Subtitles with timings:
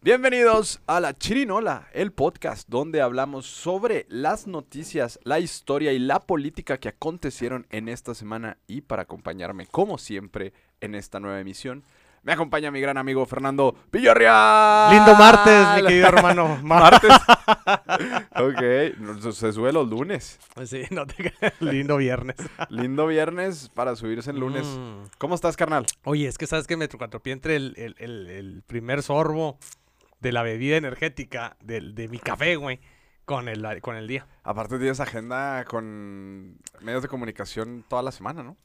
[0.00, 6.20] Bienvenidos a La Chirinola, el podcast donde hablamos sobre las noticias, la historia y la
[6.20, 11.82] política que acontecieron en esta semana y para acompañarme como siempre en esta nueva emisión.
[12.22, 14.94] Me acompaña mi gran amigo Fernando Villarreal.
[14.94, 16.58] Lindo martes, mi querido hermano.
[16.62, 17.10] Martes.
[18.36, 20.38] ok, se sube los lunes.
[20.64, 21.32] Sí, no te...
[21.60, 22.36] Lindo viernes.
[22.70, 24.64] Lindo viernes para subirse el lunes.
[24.66, 25.04] Mm.
[25.18, 25.86] ¿Cómo estás, carnal?
[26.04, 29.58] Oye, es que sabes que me trocatropié entre el, el- el- el primer sorbo
[30.20, 32.80] de la bebida energética del, de mi café, güey,
[33.24, 34.26] con el, con el día.
[34.42, 38.56] Aparte tienes agenda con medios de comunicación toda la semana, ¿no?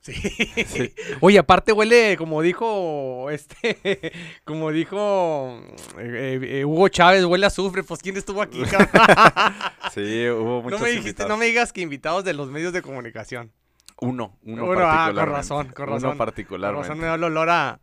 [0.00, 0.14] Sí.
[1.20, 4.12] Oye, aparte huele, como dijo este,
[4.44, 5.60] como dijo
[5.96, 7.84] eh, eh, Hugo Chávez, huele a azufre.
[7.84, 8.62] Pues quién estuvo aquí?
[9.94, 11.28] Sí, hubo muchos no me dijiste, invitados.
[11.28, 13.52] no me digas que invitados de los medios de comunicación.
[14.00, 14.76] Uno, uno, Uno, ah, con
[15.14, 15.36] particularmente.
[15.36, 15.98] razón, con razón.
[15.98, 16.88] Uno Con particularmente.
[16.88, 17.80] razón me da el olor a,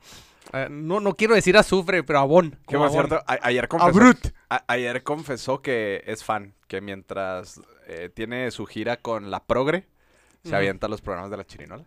[0.52, 2.58] a- no, no quiero decir azufre, pero a bon.
[2.68, 4.02] Que por cierto, a- ayer confesó,
[4.50, 9.88] a- ayer confesó que es fan, que mientras eh, tiene su gira con La Progre,
[10.44, 10.58] se Ujú.
[10.58, 11.84] avienta los programas de La Chirinola.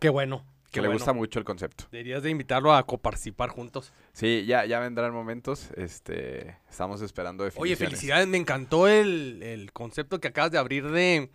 [0.00, 0.44] Qué bueno.
[0.66, 0.98] Que qué le bueno.
[0.98, 1.84] gusta mucho el concepto.
[1.92, 3.92] Deberías de invitarlo a coparticipar juntos.
[4.12, 5.70] Sí, ya, ya vendrán momentos.
[5.76, 11.30] Este, estamos esperando Oye, felicidades, me encantó el, el concepto que acabas de abrir de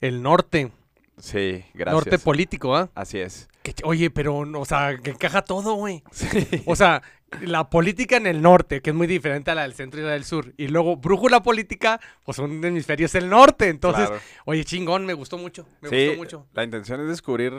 [0.00, 0.72] el norte.
[1.18, 1.92] Sí, gracias.
[1.94, 2.90] Norte político, ¿ah?
[2.96, 3.48] Así es.
[3.64, 6.04] Que Oye, pero, o sea, que encaja todo, güey.
[6.12, 6.28] Sí.
[6.66, 7.02] O sea,
[7.40, 10.10] la política en el norte, que es muy diferente a la del centro y la
[10.12, 10.52] del sur.
[10.58, 13.68] Y luego, brújula política, pues un hemisferio es el norte.
[13.70, 14.22] Entonces, Claro.
[14.44, 15.66] oye, chingón, me gustó mucho.
[15.80, 16.46] Me Sí, gustó mucho.
[16.52, 17.54] la intención es descubrir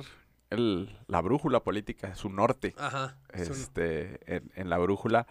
[0.51, 2.75] el- la brújula política, su norte.
[2.77, 3.17] Ajá.
[3.33, 5.25] este, en, en la brújula.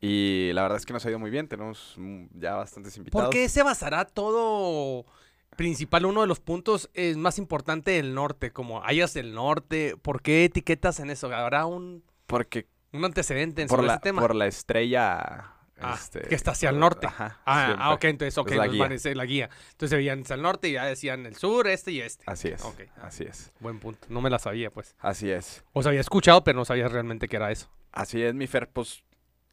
[0.00, 1.48] Y la verdad es que nos ha ido muy bien.
[1.48, 3.24] Tenemos mm, ya bastantes invitados.
[3.26, 5.06] ¿Por qué se basará todo
[5.54, 6.06] principal?
[6.06, 9.96] Uno de los puntos es más importante del norte, como hayas del norte.
[10.00, 11.32] ¿Por qué etiquetas en eso?
[11.34, 14.22] ¿Habrá un, Porque un antecedente en por sobre la, ese tema?
[14.22, 15.52] por la estrella.
[15.78, 17.06] Ah, este, que está hacia el norte.
[17.06, 18.72] Ajá, Ah, ah, ok, entonces, ok, Es la nos
[19.04, 19.14] guía.
[19.14, 19.50] la guía.
[19.72, 22.24] Entonces se veían hacia el norte y ya decían el sur, este y este.
[22.26, 22.64] Así es.
[22.64, 22.80] Ok.
[23.02, 23.52] Así es.
[23.60, 24.06] Buen punto.
[24.08, 24.94] No me la sabía, pues.
[25.00, 25.64] Así es.
[25.74, 27.68] O sea, había escuchado, pero no sabía realmente que era eso.
[27.92, 28.70] Así es, mi Fer.
[28.70, 29.04] Pues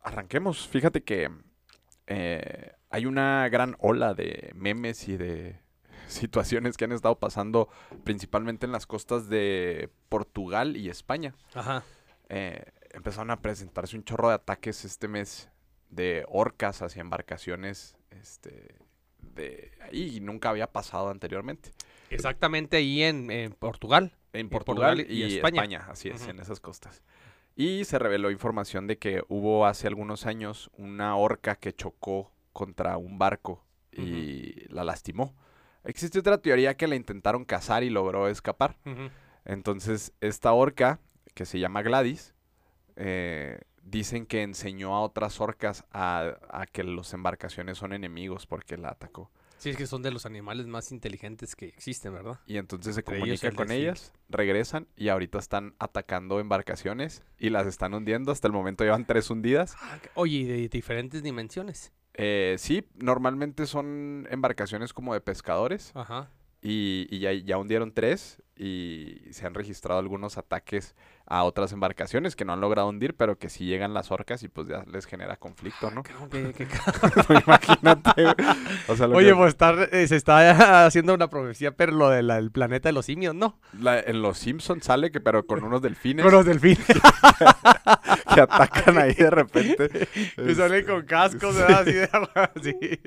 [0.01, 0.65] arranquemos.
[0.65, 1.29] Fíjate que
[2.07, 5.59] eh, hay una gran ola de memes y de
[6.07, 7.69] situaciones que han estado pasando
[8.03, 11.35] principalmente en las costas de Portugal y España.
[11.53, 11.83] Ajá.
[12.29, 15.49] eh, empezaron a presentarse un chorro de ataques este mes
[15.89, 18.75] de orcas hacia embarcaciones este,
[19.19, 21.71] de ahí y nunca había pasado anteriormente.
[22.09, 24.15] Exactamente ahí en, en Portugal.
[24.33, 25.61] En Portugal Portugal, y y, España.
[25.61, 25.85] España.
[25.89, 27.03] así es, en esas costas.
[27.55, 32.97] Y se reveló información de que hubo hace algunos años una orca que chocó contra
[32.97, 35.35] un barco y la lastimó.
[35.83, 38.77] Existe otra teoría que la intentaron cazar y logró escapar.
[39.45, 40.99] Entonces, esta orca,
[41.33, 42.33] que se llama Gladys,
[42.95, 48.77] eh, dicen que enseñó a otras orcas a, a que las embarcaciones son enemigos porque
[48.77, 49.29] la atacó.
[49.63, 52.37] Sí, es que son de los animales más inteligentes que existen, ¿verdad?
[52.45, 57.65] Y entonces se Entre comunica con ellas, regresan y ahorita están atacando embarcaciones y las
[57.65, 58.33] están hundiendo.
[58.33, 59.77] Hasta el momento llevan tres hundidas.
[60.15, 61.93] Oye, y de diferentes dimensiones.
[62.15, 66.29] Eh, sí, normalmente son embarcaciones como de pescadores Ajá.
[66.61, 72.35] y, y ya, ya hundieron tres y se han registrado algunos ataques a otras embarcaciones
[72.35, 75.05] que no han logrado hundir, pero que sí llegan las orcas y pues ya les
[75.05, 76.03] genera conflicto, ¿no?
[76.03, 76.13] Qué-
[76.55, 76.67] qué
[77.45, 78.25] Imagínate.
[78.87, 82.51] O sea, Oye, que- pues está, eh, se está haciendo una profecía, pero lo del
[82.51, 83.57] planeta de los simios, ¿no?
[83.79, 86.85] la- en los Simpsons sale que pero con unos delfines Con los delfines.
[88.33, 89.89] que atacan ahí de repente.
[90.35, 91.81] que salen Este, con cascos, ¿verdad?
[91.81, 92.09] Así de
[92.55, 92.99] así.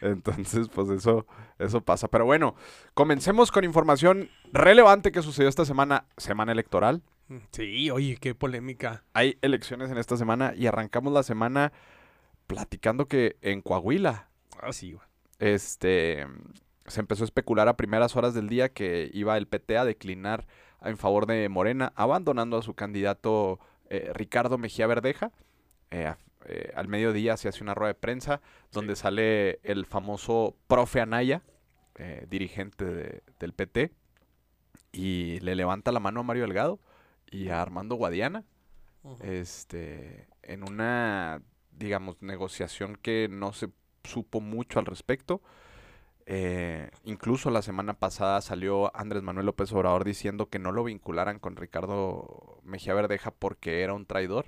[0.00, 1.26] Entonces, pues eso,
[1.58, 2.08] eso pasa.
[2.08, 2.54] Pero bueno,
[2.94, 7.02] comencemos con información relevante que sucedió esta semana, semana electoral.
[7.52, 9.04] Sí, oye, qué polémica.
[9.12, 11.72] Hay elecciones en esta semana y arrancamos la semana
[12.46, 14.28] platicando que en Coahuila,
[14.60, 15.04] Ah, sí, güey.
[15.38, 16.26] este,
[16.86, 20.46] se empezó a especular a primeras horas del día que iba el PT a declinar
[20.82, 23.60] en favor de Morena, abandonando a su candidato
[23.90, 25.30] eh, Ricardo Mejía Verdeja.
[25.90, 26.12] Eh,
[26.46, 28.40] eh, al mediodía se hace una rueda de prensa
[28.72, 31.42] donde sale el famoso profe Anaya,
[32.28, 33.92] dirigente de- del PT,
[34.90, 36.80] y le levanta la mano a Mario Delgado
[37.30, 38.44] y a Armando Guadiana
[39.20, 41.42] este, en una,
[41.72, 43.70] digamos, negociación que no se
[44.04, 45.40] supo mucho al respecto.
[46.26, 51.38] Eh, incluso la semana pasada salió Andrés Manuel López Obrador diciendo que no lo vincularan
[51.38, 54.46] con Ricardo Mejía Verdeja porque era un traidor.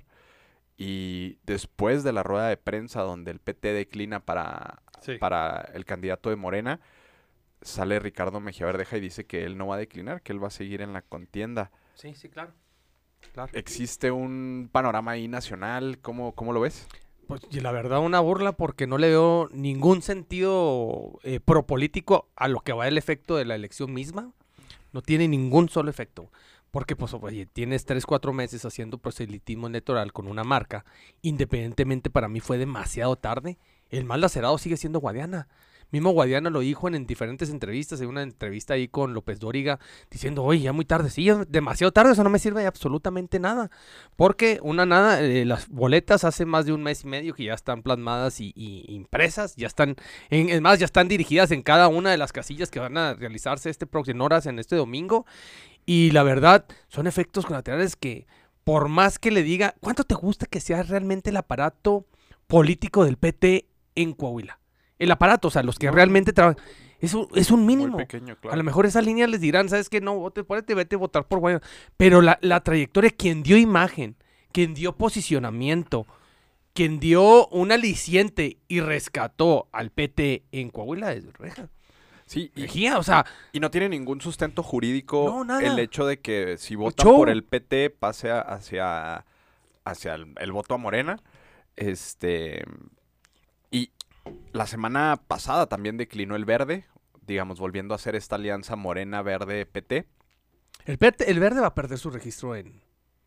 [0.77, 5.17] Y después de la rueda de prensa donde el PT declina para, Sí.
[5.17, 6.79] para el candidato de Morena,
[7.61, 10.47] sale Ricardo Mejía Verdeja y dice que él no va a declinar, que él va
[10.47, 11.71] a seguir en la contienda.
[11.95, 12.53] Sí, sí, claro.
[13.33, 13.51] Claro.
[13.53, 15.99] ¿Existe un panorama ahí nacional?
[16.01, 16.87] ¿Cómo, cómo lo ves?
[17.27, 22.47] Pues y la verdad una burla porque no le veo ningún sentido eh, propolítico a
[22.47, 24.31] lo que va el efecto de la elección misma.
[24.91, 26.29] No tiene ningún solo efecto.
[26.69, 30.85] Porque pues oye, tienes 3, 4 meses haciendo proselitismo electoral con una marca.
[31.21, 33.59] Independientemente para mí fue demasiado tarde.
[33.89, 35.47] El mal lacerado sigue siendo Guadiana.
[35.93, 39.79] Mismo Guadiana lo dijo en, en diferentes entrevistas, en una entrevista ahí con López Dóriga,
[40.09, 43.39] diciendo, oye, ya muy tarde, sí, ya demasiado tarde, eso no me sirve de absolutamente
[43.39, 43.69] nada.
[44.15, 47.53] Porque una nada, eh, las boletas hace más de un mes y medio que ya
[47.53, 48.53] están plasmadas y,
[48.87, 49.95] impresas, ya están,
[50.31, 53.69] es más, ya están dirigidas en cada una de las casillas que van a realizarse
[53.69, 55.27] este próximo horas en este domingo.
[55.85, 58.25] Y la verdad, son efectos colaterales que,
[58.63, 62.07] por más que le diga, ¿cuánto te gusta que sea realmente el aparato
[62.47, 64.62] político del PT en Coahuila?
[65.03, 65.93] El aparato, o sea, los que No.
[65.93, 66.63] realmente trabajan.
[66.99, 67.97] Es un, es un Muy mínimo.
[67.97, 68.53] pequeño, claro.
[68.53, 69.99] A lo mejor esa línea les dirán, ¿sabes qué?
[69.99, 71.61] No, vote por este, vete a votar por Guayana.
[71.97, 74.15] Pero la, la trayectoria, quien dio imagen,
[74.53, 76.05] quien dio posicionamiento,
[76.73, 81.67] quien dio un aliciente y rescató al PT en Coahuila es Reja.
[82.25, 86.57] Sí, y, o sea, y no tiene ningún sustento jurídico No, el hecho de que
[86.57, 89.25] si votan por el PT pase hacia,
[89.83, 91.17] hacia el, el voto a Morena.
[91.75, 92.63] Este.
[94.51, 96.85] La semana pasada también declinó el verde,
[97.25, 100.07] digamos, volviendo a hacer esta alianza Morena-Verde-PT.
[100.85, 102.81] el, PT el verde va a perder su registro en...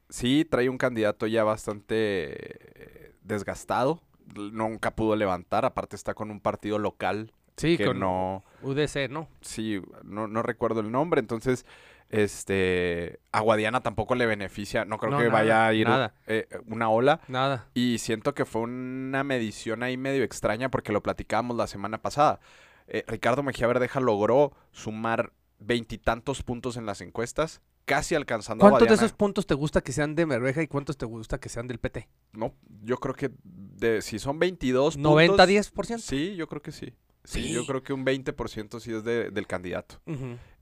[0.08, 4.02] Sí, trae un candidato ya bastante eh, desgastado.
[4.34, 9.28] Nunca pudo levantar, aparte está con un partido local Sí, que con no, UDC, ¿no?
[9.40, 11.64] sí, no, no recuerdo el nombre, entonces,
[12.10, 16.14] este, a Guadiana tampoco le beneficia, no creo No, que nada, vaya a ir nada.
[16.26, 17.68] eh, una ola, Nada.
[17.74, 22.40] y siento que fue una medición ahí medio extraña porque lo platicábamos la semana pasada.
[22.88, 28.88] Eh, Ricardo Mejía Verdeja logró sumar veintitantos puntos en las encuestas, casi alcanzando a ¿Cuántos
[28.88, 31.66] de esos puntos te gusta que sean de Merveja y cuántos te gusta que sean
[31.66, 32.08] del PT?
[32.32, 35.98] No, yo creo que de, si son 22 ¿90, puntos, 10%?
[35.98, 36.94] Sí, yo creo que sí.
[37.24, 37.52] Sí, Sí.
[37.52, 40.00] yo creo que un 20% sí es de- del candidato.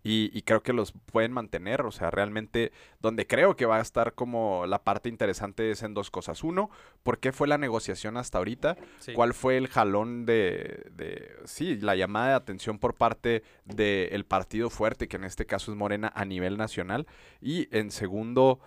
[0.07, 1.81] Y, y creo que los pueden mantener.
[1.81, 5.95] O sea, realmente donde creo que va a estar como la parte interesante es en
[5.95, 6.45] dos cosas.
[6.45, 6.71] Uno,
[7.03, 8.77] ¿por qué fue la negociación hasta ahorita?
[9.01, 9.15] Sí.
[9.15, 14.69] ¿Cuál fue el jalón de, de- sí, la llamada de atención por parte del partido
[14.69, 17.07] fuerte, que en este caso es Morena a nivel nacional?
[17.41, 18.61] Y en segundo,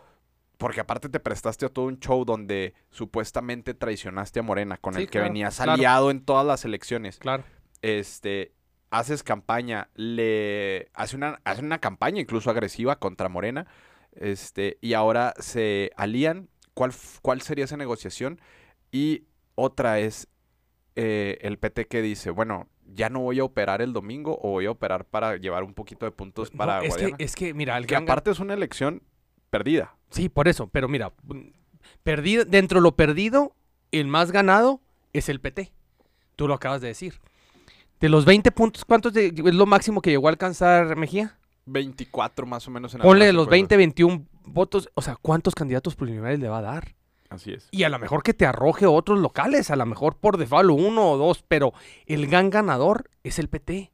[0.57, 5.01] porque aparte te prestaste a todo un show donde supuestamente traicionaste a Morena, con Sí,
[5.01, 5.74] el que claro, venías claro.
[5.74, 7.44] aliado en todas las elecciones Claro.
[7.83, 8.54] este,
[8.89, 13.68] haces campaña, le hace una, hace una campaña incluso agresiva contra Morena,
[14.13, 16.50] este, y ahora se alían.
[16.74, 16.92] ¿Cuál,
[17.22, 18.39] cuál sería esa negociación?
[18.92, 19.24] Y
[19.56, 20.28] otra es
[20.95, 24.66] eh, el PT que dice, bueno, ya no voy a operar el domingo o voy
[24.66, 27.78] a operar para llevar un poquito de puntos No, para es, que, es que, mira,
[27.78, 29.04] el que aparte es una elección
[29.50, 29.95] perdida.
[30.10, 31.50] Sí, por eso, pero mira, mm,
[32.04, 33.56] perdido, dentro de lo perdido,
[33.92, 34.81] el más ganado
[35.13, 35.72] es el PT.
[36.36, 37.19] Tú lo acabas de decir.
[37.99, 41.38] De los 20 puntos, ¿cuántos de- es lo máximo que llegó a alcanzar Mejía?
[41.65, 43.77] 24 más o menos en Ponle de algunas los 20, encuestas.
[43.77, 44.89] 21 votos.
[44.94, 46.95] O sea, ¿cuántos candidatos preliminares le va a dar?
[47.29, 47.67] Así es.
[47.71, 51.11] Y a lo mejor que te arroje otros locales, a lo mejor por default uno
[51.11, 51.73] o dos, pero
[52.05, 53.91] el gran ganador es el PT.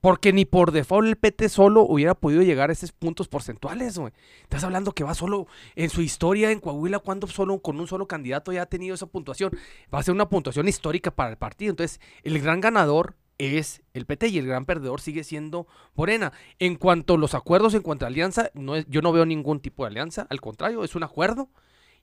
[0.00, 4.12] Porque ni por default el PT solo hubiera podido llegar a esos puntos porcentuales, güey.
[4.42, 5.46] Estás hablando que va solo
[5.76, 9.06] en su historia en Coahuila, cuando solo con un solo candidato ya ha tenido esa
[9.06, 9.52] puntuación.
[9.94, 11.70] Va a ser una puntuación histórica para el partido.
[11.70, 16.32] Entonces, el gran ganador es el PT y el gran perdedor sigue siendo Morena.
[16.58, 19.60] En cuanto a los acuerdos, en cuanto a alianza, no es- yo no veo ningún
[19.60, 20.26] tipo de alianza.
[20.30, 21.48] Al contrario, es un acuerdo.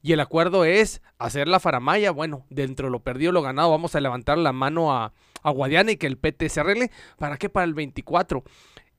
[0.02, 2.12] Y el acuerdo es hacer la faramaya.
[2.12, 5.92] Bueno, dentro de lo perdido, lo ganado, vamos a levantar la mano a, a Guadiana
[5.92, 6.90] y que el PT se arregle.
[7.18, 7.50] ¿Para qué?
[7.50, 8.44] Para el 24.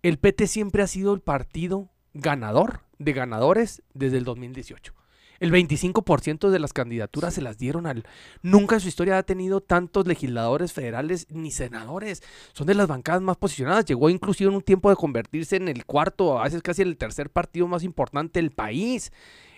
[0.03, 4.93] El PT siempre ha sido el partido ganador de ganadores desde el 2018.
[5.41, 8.05] El 25% de las candidaturas se las dieron al...
[8.43, 12.23] Nunca en su historia ha tenido tantos legisladores federales ni senadores.
[12.53, 13.87] Son de las bancadas más posicionadas.
[13.87, 17.31] Llegó inclusive en un tiempo de convertirse en el cuarto, a veces casi el tercer
[17.31, 19.13] partido más importante del país.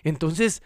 [0.04, 0.62] Entonces,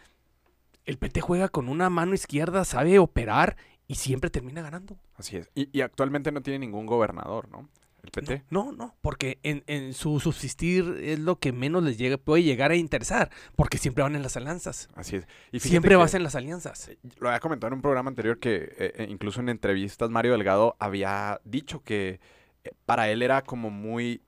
[0.85, 3.57] el PT juega con una mano izquierda, sabe operar
[3.89, 4.99] y siempre termina ganando.
[5.15, 5.51] Así es.
[5.55, 7.71] Y, y actualmente no tiene ningún gobernador, ¿no?
[8.07, 8.45] El PT.
[8.51, 12.71] No, no, porque en, en su subsistir es lo que menos les llega, puede llegar
[12.71, 14.89] a interesar, porque siempre van en las alianzas.
[14.95, 15.27] Así es.
[15.51, 16.91] Y Siempre vas en las alianzas.
[17.19, 20.77] Lo había comentado en un programa anterior que eh, eh, incluso en entrevistas Mario Delgado
[20.79, 22.21] había dicho que
[22.63, 24.23] eh, para él era como muy...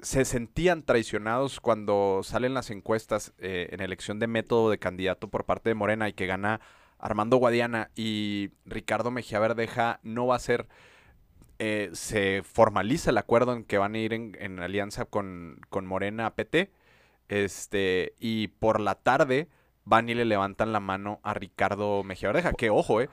[0.00, 5.44] Se sentían traicionados cuando salen las encuestas eh, en elección de método de candidato por
[5.44, 6.60] parte de Morena y que gana
[6.98, 10.66] Armando Guadiana y Ricardo Mejía Verdeja no va a ser...
[11.58, 15.86] eh, se formaliza el acuerdo en que van a ir en, en alianza con, con
[15.86, 16.70] Morena PT.
[17.28, 19.48] Este, y por la tarde
[19.84, 22.52] van y le levantan la mano a Ricardo Mejía Verdeja.
[22.52, 23.08] Que ojo, eh.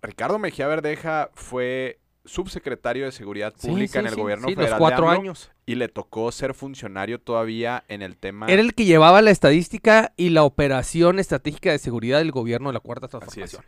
[0.00, 4.74] Ricardo Mejía Verdeja fue subsecretario de Seguridad Pública sí, en el sí, gobierno federal los
[4.74, 5.50] de cuatro AMLO, años.
[5.66, 10.12] y le tocó ser funcionario todavía en el tema Era el que llevaba la estadística
[10.16, 13.08] y la operación estratégica de seguridad del gobierno de la Cuarta.
[13.08, 13.64] Transformación.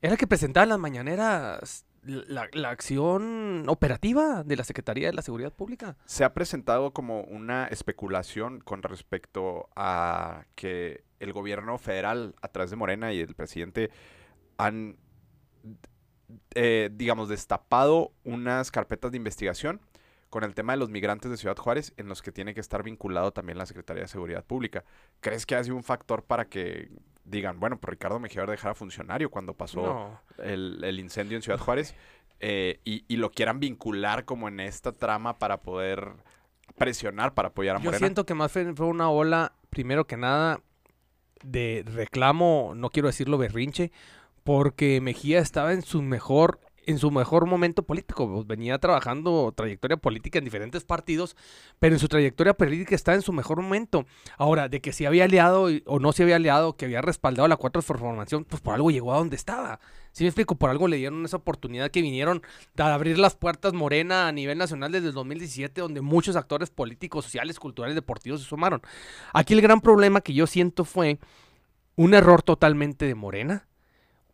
[0.00, 5.22] Era el que presentaba en las mañaneras la, acción operativa de la Secretaría de la
[5.22, 5.96] Seguridad Pública.
[6.04, 12.70] se ha presentado como una especulación con respecto a que el gobierno federal, a través
[12.70, 13.90] de Morena y el presidente,
[14.58, 14.96] han,
[16.54, 19.80] eh, digamos, destapado unas carpetas de investigación
[20.30, 22.82] con el tema de los migrantes de Ciudad Juárez, en los que tiene que estar
[22.82, 24.84] vinculado también la Secretaría de Seguridad Pública.
[25.20, 26.90] ¿Crees que ha sido un factor para que
[27.24, 30.20] digan, bueno, pues Ricardo Mejía Verdeja era funcionario cuando pasó No.
[30.44, 31.94] el, el incendio en Ciudad Juárez
[32.40, 36.12] eh, y, y lo quieran vincular como en esta trama para poder
[36.76, 37.98] presionar para apoyar a Yo Morena.
[37.98, 40.60] siento que más fue una ola, primero que nada,
[41.42, 43.92] de reclamo, no quiero decirlo berrinche,
[44.42, 48.28] porque Mejía estaba en su mejor, en su mejor momento político.
[48.28, 51.36] pues, venía trabajando trayectoria política en diferentes partidos,
[51.78, 54.06] pero en su trayectoria política está en su mejor momento.
[54.38, 57.56] Ahora, de que se había aliado o no se había aliado, que había respaldado la
[57.56, 59.80] cuarta transformación, pues por algo llegó a donde estaba.
[60.12, 62.42] Si me explico, por algo le dieron esa oportunidad que vinieron
[62.78, 67.24] a abrir las puertas Morena a nivel nacional desde el 2017, donde muchos actores políticos,
[67.24, 68.80] sociales, culturales, deportivos se sumaron.
[69.32, 71.18] Aquí el gran problema que yo siento fue
[71.96, 73.66] un error totalmente de Morena.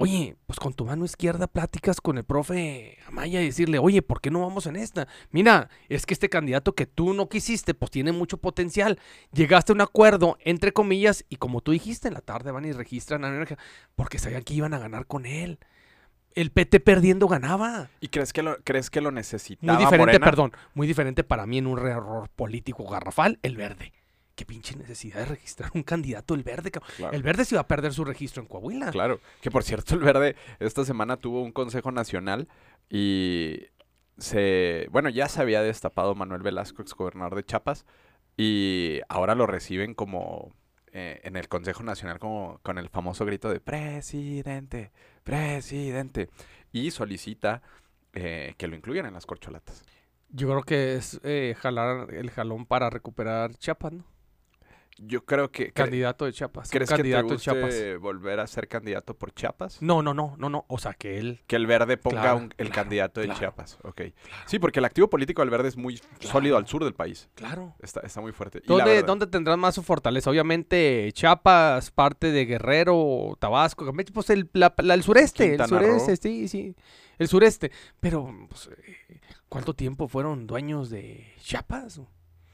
[0.02, 4.22] Oye, pues con tu mano izquierda pláticas con el profe Amaya y decirle, oye, ¿por
[4.22, 5.06] qué no vamos en esta?
[5.30, 8.98] Mira, es que este candidato que tú no quisiste, pues tiene mucho potencial.
[9.34, 12.72] Llegaste a un acuerdo, entre comillas, y como tú dijiste, en la tarde van y
[12.72, 13.58] registran a Energía,
[13.94, 15.58] porque sabían que iban a ganar con él.
[16.34, 17.90] El PT perdiendo ganaba.
[18.00, 20.24] ¿Y crees que lo, crees que lo necesitaba Muy diferente, Morena?
[20.24, 23.92] perdón, muy diferente para mí en un error político garrafal, el verde.
[24.40, 26.70] Qué pinche necesidad de registrar un candidato el verde.
[26.70, 27.12] Claro.
[27.14, 28.90] El verde se iba a perder su registro en Coahuila.
[28.90, 32.48] Claro, que por cierto el Verde esta semana tuvo un consejo nacional
[32.88, 33.66] y
[34.16, 37.84] se, bueno, ya se había destapado Manuel Velasco, exgobernador de Chiapas,
[38.34, 40.54] y ahora lo reciben como
[40.90, 44.90] eh, en el Consejo Nacional como con el famoso grito de presidente,
[45.22, 46.30] presidente,
[46.72, 47.60] y solicita
[48.14, 49.84] eh, que lo incluyan en las corcholatas.
[50.30, 54.09] Yo creo que es eh, jalar el jalón para recuperar Chiapas, ¿no?
[54.98, 55.72] Yo creo que...
[55.72, 56.68] Candidato de Chiapas.
[56.70, 57.62] ¿Crees que te candidato de Chiapas.
[57.64, 59.80] guste volver a ser candidato por Chiapas?
[59.80, 60.66] No, no, no, no, no.
[60.68, 61.40] O sea, que él.
[61.46, 63.78] Que el verde ponga Claro, un- el claro, candidato de claro, Chiapas.
[63.82, 64.02] Ok.
[64.46, 67.30] Sí, porque el activo político del verde es muy sólido al sur del país.
[67.34, 67.74] Claro.
[67.80, 68.58] Está, está muy fuerte.
[68.58, 70.28] Y la ¿Dónde, verdad- ¿Dónde tendrán más su fortaleza?
[70.28, 76.16] Obviamente, Chiapas, parte de Guerrero, Tabasco, pues el, la- la- el sureste, el sureste, Roo.
[76.20, 76.76] sí, sí,
[77.18, 77.70] el sureste.
[78.00, 82.02] Pero, pues, eh, ¿cuánto tiempo fueron dueños de Chiapas?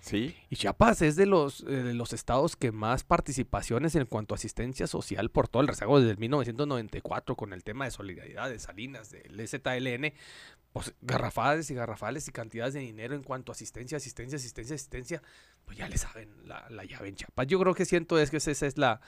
[0.07, 4.35] Sí, Y Chiapas es de los, eh, de los estados que más participaciones en cuanto
[4.35, 8.49] a asistencia social por todo el rezago desde el 1994 con el tema de solidaridad
[8.49, 10.13] de Salinas, del ZLN,
[10.73, 15.23] pues garrafales y garrafales y cantidades de dinero en cuanto a asistencia, asistencia, asistencia, asistencia,
[15.65, 17.49] pues ya le saben la, la llave en Chiapas.
[17.49, 19.01] Yo creo que siento es que esa es la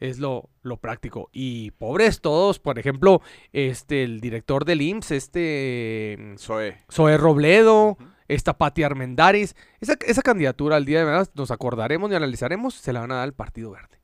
[0.00, 1.28] es lo, lo práctico.
[1.30, 3.20] Y pobres todos, por ejemplo,
[3.52, 6.84] este el director del IMSS, este Zoe.
[6.90, 7.98] Zoe Robledo.
[8.28, 9.56] Esta Pati Armendaris.
[9.80, 13.16] Esa, esa candidatura al día de mañana nos acordaremos y analizaremos, se la van a
[13.16, 13.98] dar al Partido Verde.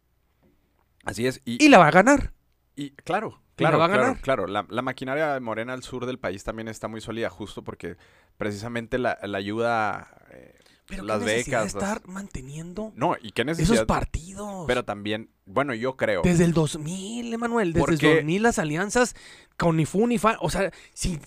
[1.05, 1.41] Así es.
[1.45, 2.33] Y, Y la va a ganar.
[2.77, 4.21] y claro, ¿Y la claro, va a ganar?
[4.21, 4.47] claro.
[4.47, 7.97] La, la maquinaria Morena al sur del país también está muy sólida, justo porque
[8.37, 10.09] precisamente la, la ayuda...
[10.31, 10.55] eh,
[10.87, 13.87] Pero las qué necesidad becas, de las- estar manteniendo No, y qué esos necesidad...
[13.87, 14.65] partidos.
[14.67, 16.23] Pero también, bueno, yo creo...
[16.23, 19.15] desde el 2000, Emanuel, desde el Porque- 2000 las alianzas
[19.59, 21.21] con ni fu ni fa, o sea, si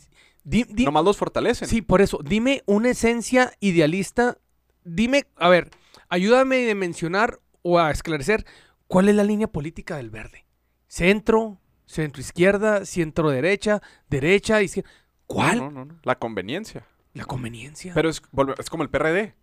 [0.49, 1.67] di- di- Nomás los fortalecen.
[1.67, 4.37] Sí, por eso, dime una esencia idealista,
[4.83, 5.69] dime, a ver,
[6.09, 8.45] ayúdame a mencionar o a esclarecer
[8.87, 10.45] cuál es la línea política del verde.
[10.87, 14.89] Centro, centro izquierda, centro derecha, derecha, izquierda.
[15.25, 15.57] ¿Cuál?
[15.57, 15.99] No, no, no.
[16.03, 16.85] La conveniencia.
[17.13, 17.93] La conveniencia.
[17.93, 18.21] Pero es,
[18.59, 19.35] es como el PRD.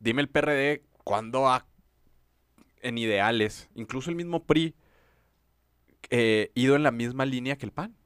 [0.00, 1.66] Dime el PRD cuándo ha,
[2.82, 4.74] en ideales, incluso el mismo PRI,
[6.10, 7.96] eh, ido en la misma línea que el PAN.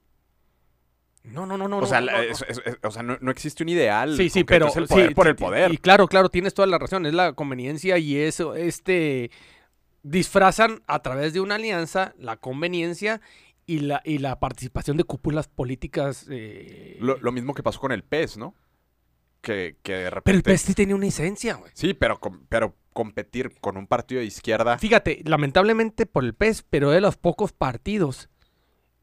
[1.31, 1.77] No, no, no, no.
[1.79, 4.15] o sea, no, la- no, es- es- es- o sea, no, no existe un ideal.
[4.17, 5.71] Sí, sí, pero es el poder sí, por el poder.
[5.73, 9.31] Y claro, claro, tienes toda la razón, es la conveniencia y eso, este,
[10.03, 13.21] disfrazan a través de una alianza la conveniencia
[13.65, 16.25] y la, y la participación de cúpulas políticas.
[16.29, 18.55] eh, Lo, lo mismo que pasó con el PES, ¿no?
[19.41, 20.21] Que, que de repente...
[20.25, 21.71] Pero el PES sí tenía una esencia, güey.
[21.75, 22.19] Sí, pero,
[22.49, 24.77] pero competir con un partido de izquierda...
[24.77, 28.29] Fíjate, lamentablemente por el PES, pero de los pocos partidos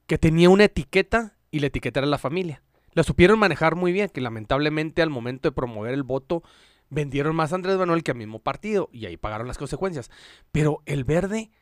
[0.07, 2.64] que tenía una etiqueta y la etiqueta era la familia.
[2.94, 6.42] La supieron manejar muy bien, que lamentablemente al momento de promover el voto
[6.90, 10.11] vendieron más a Andrés Manuel que al mismo partido y ahí pagaron las consecuencias.
[10.50, 11.52] Pero el verde,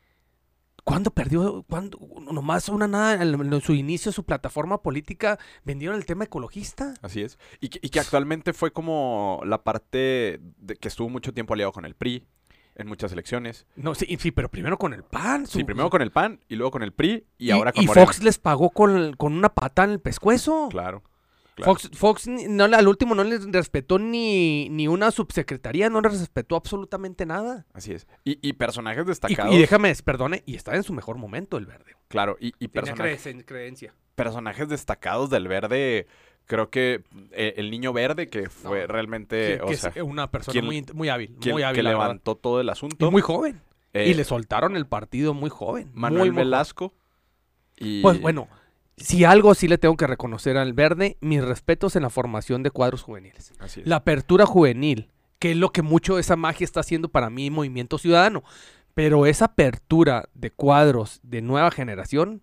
[0.84, 1.64] ¿Cuándo perdió?
[1.68, 1.98] ¿Cuándo?
[2.32, 6.94] Nomás una nada, en su inicio, su plataforma política, vendieron el tema ecologista.
[7.02, 7.38] Así es.
[7.60, 11.70] Y que, y que actualmente fue como la parte de que estuvo mucho tiempo aliado
[11.70, 12.26] con el PRI
[12.74, 13.66] en muchas elecciones.
[13.76, 15.46] No, sí, sí, pero primero con el PAN.
[15.46, 17.86] Sí, primero con el PAN y luego con el PRI y, y, ahora con y
[17.86, 18.06] Morena.
[18.06, 20.68] Fox les pagó con, con una pata en el pescuezo.
[20.70, 21.02] Claro.
[21.54, 21.72] claro.
[21.72, 26.56] Fox, Fox no, al último no les respetó ni, ni una subsecretaría, no les respetó
[26.56, 27.66] absolutamente nada.
[27.74, 28.06] Así es.
[28.24, 29.54] Y, y personajes destacados.
[29.54, 31.92] y déjame, perdone, y está en su mejor momento el verde.
[32.08, 33.94] Claro, y, y personajes, creen- creencia.
[34.14, 36.06] personajes destacados del verde.
[36.46, 40.02] Creo que eh, el niño verde, que fue No, realmente, que, o que sea, es
[40.02, 41.76] una persona quien- muy, muy hábil, quien- muy hábil.
[41.76, 43.06] que levantó todo el asunto.
[43.06, 43.60] Y muy joven.
[43.94, 45.90] Eh, y le soltaron el partido muy joven.
[45.94, 46.42] Manuel muy.
[46.44, 46.94] Velasco.
[47.76, 48.48] Y, Pues bueno,
[48.96, 52.70] si algo sí le tengo que reconocer al verde, mis respetos en la formación de
[52.70, 53.52] cuadros juveniles.
[53.58, 53.86] Así es.
[53.86, 57.98] La apertura juvenil, que es lo que mucho esa magia está haciendo para mí Movimiento
[57.98, 58.42] Ciudadano.
[58.94, 62.42] Pero esa apertura de cuadros de nueva generación,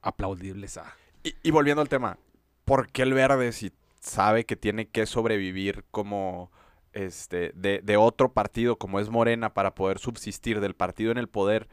[0.00, 0.94] aplaudibles a...
[1.22, 2.18] Y, y volviendo al tema,
[2.64, 6.50] ¿por qué el verde si sabe que tiene que sobrevivir como
[6.92, 11.28] este de, de otro partido como es Morena para poder subsistir del partido en el
[11.28, 11.68] poder?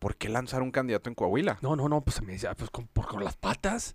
[0.00, 1.56] ¿Por qué lanzar un candidato en Coahuila?
[1.62, 3.94] No, no, no, pues me decía, pues con, por- con las patas.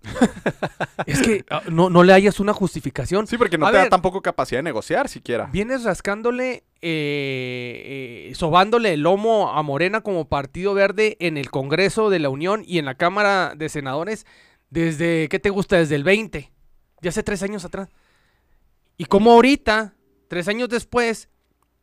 [1.06, 3.28] es que ah, no, no le hayas una justificación.
[3.28, 5.48] Sí, porque no A te da tampoco capacidad de negociar siquiera.
[5.52, 12.10] Vienes rascándole, eh, eh, sobándole el lomo a Morena como Partido Verde en el Congreso
[12.10, 14.26] de la Unión y en la Cámara de Senadores
[14.70, 15.76] desde, ¿qué te gusta?
[15.76, 16.50] Desde el 20,
[17.02, 17.88] ya hace tres años atrás.
[18.96, 19.94] Y como ahorita,
[20.28, 21.28] tres años después,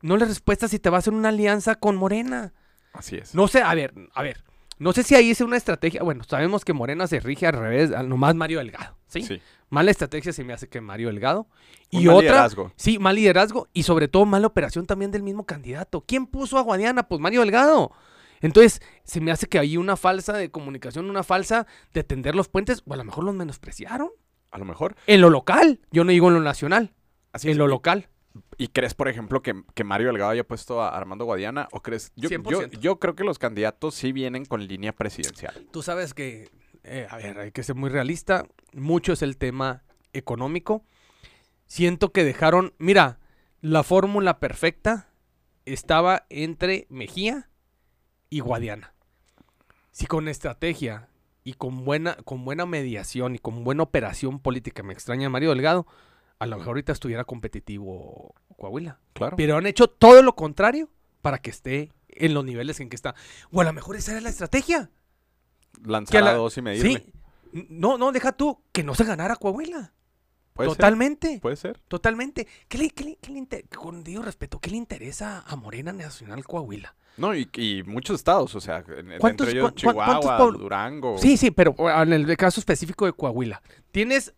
[0.02, 2.54] no le respuestas si te va a hacer una alianza con Morena.
[2.94, 3.36] Así es.
[3.36, 4.44] No sé, a ver, a ver.
[4.80, 6.04] No sé si ahí es una estrategia.
[6.04, 8.96] Bueno, sabemos que Morena se rige al revés, nomás Mario Delgado.
[9.08, 9.24] ¿sí?
[9.24, 9.42] Sí.
[9.70, 11.48] Mala estrategia se me hace que Mario Delgado.
[11.92, 12.72] Un Y mal otra, liderazgo.
[12.76, 16.02] sí, mal liderazgo y sobre todo mala operación también del mismo candidato.
[16.08, 17.08] ¿Quién puso a Guadiana?
[17.08, 17.92] Pues Mario Delgado.
[18.42, 22.48] Entonces, se me hace que hay una falsa de comunicación, una falsa de tender los
[22.50, 24.10] puentes, o a lo mejor los menospreciaron.
[24.52, 24.96] A lo mejor.
[25.08, 26.94] En lo local, yo no digo en lo nacional,
[27.34, 27.58] Así en es.
[27.58, 28.10] lo local.
[28.58, 31.68] ¿Y crees, por ejemplo, que, que Mario Delgado haya puesto a Armando Guadiana?
[31.72, 32.12] ¿O crees?
[32.16, 32.80] Yo, yo, 100%.
[32.80, 35.68] yo creo que los candidatos sí vienen con línea presidencial.
[35.72, 36.50] Tú sabes que,
[36.84, 38.46] eh, a ver, hay que ser muy realista.
[38.74, 39.84] Mucho es el tema
[40.14, 40.86] económico.
[41.66, 43.20] Siento que dejaron, mira,
[43.62, 45.10] la fórmula perfecta
[45.66, 47.50] estaba entre Mejía
[48.30, 48.94] y Guadiana.
[49.92, 51.10] Si con estrategia
[51.44, 55.88] y con buena, con buena mediación y con buena operación política, me extraña Mario Delgado,
[56.40, 59.00] a lo mejor ahorita estuviera competitivo Coahuila.
[59.14, 59.38] Claro.
[59.38, 60.90] Pero han hecho todo lo contrario
[61.22, 63.16] para que esté en los niveles en que está.
[63.52, 64.92] O a lo mejor esa era la estrategia.
[65.84, 67.12] Lanzar a la- dos y medirle.
[67.54, 67.66] Sí.
[67.70, 69.94] No, no, deja tú que no se ganara Coahuila.
[70.54, 70.78] ¿Puede ser?
[70.78, 71.40] Totalmente.
[71.40, 71.80] Puede ser.
[71.88, 72.48] Totalmente.
[72.68, 75.94] ¿Qué le, qué le- qué le inter- con debido respeto, ¿qué le interesa a Morena
[75.94, 76.96] Nacional Coahuila?
[77.18, 80.38] No, y, y muchos estados, o sea, en- ¿Cuántos- entre ellos Chihuahua?
[80.52, 81.18] Durango.
[81.18, 84.34] Sí, sí, pero en el caso específico de Coahuila, tienes,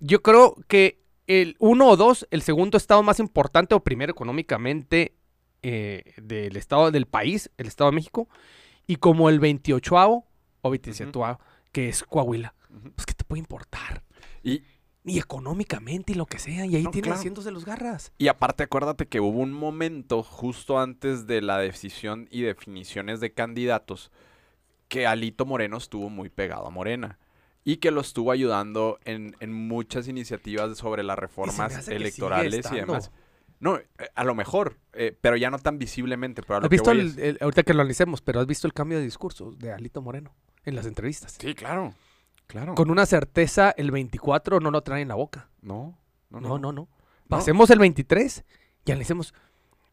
[0.00, 5.14] yo creo que el uno o dos, el segundo estado más importante o primero económicamente
[5.62, 8.28] eh, del estado del país, el estado de México,
[8.86, 10.24] y como el 28
[10.60, 11.10] o 27
[11.72, 12.54] que es Coahuila.
[12.94, 14.02] Pues, ¿qué te puede importar?
[14.42, 14.62] Y,
[15.06, 17.18] Y económicamente y lo que sea, y ahí No, tienen claro.
[17.18, 18.12] haciéndose los garras.
[18.16, 23.32] y aparte, acuérdate que hubo un momento justo antes de la decisión y definiciones de
[23.32, 24.10] candidatos
[24.88, 27.18] que Alito Moreno estuvo muy pegado a Morena.
[27.66, 33.10] Y que lo estuvo ayudando en, en muchas iniciativas sobre las reformas electorales y demás.
[33.58, 36.42] No, eh, a lo mejor, eh, pero ya no tan visiblemente.
[36.42, 38.40] Pero a lo ¿Has que visto voy el, es- el- ahorita que lo analicemos, pero
[38.40, 40.34] has visto el cambio de discurso de Alito Moreno
[40.66, 41.38] en las entrevistas?
[41.40, 41.94] Sí, claro.
[42.54, 42.76] Claro.
[42.76, 45.48] Con una certeza, el 24 no lo trae en la boca.
[45.60, 45.98] No,
[46.30, 46.72] no, No, no, no.
[46.72, 46.88] No.
[47.28, 48.44] Pasemos el 23
[48.84, 49.34] y analicemos.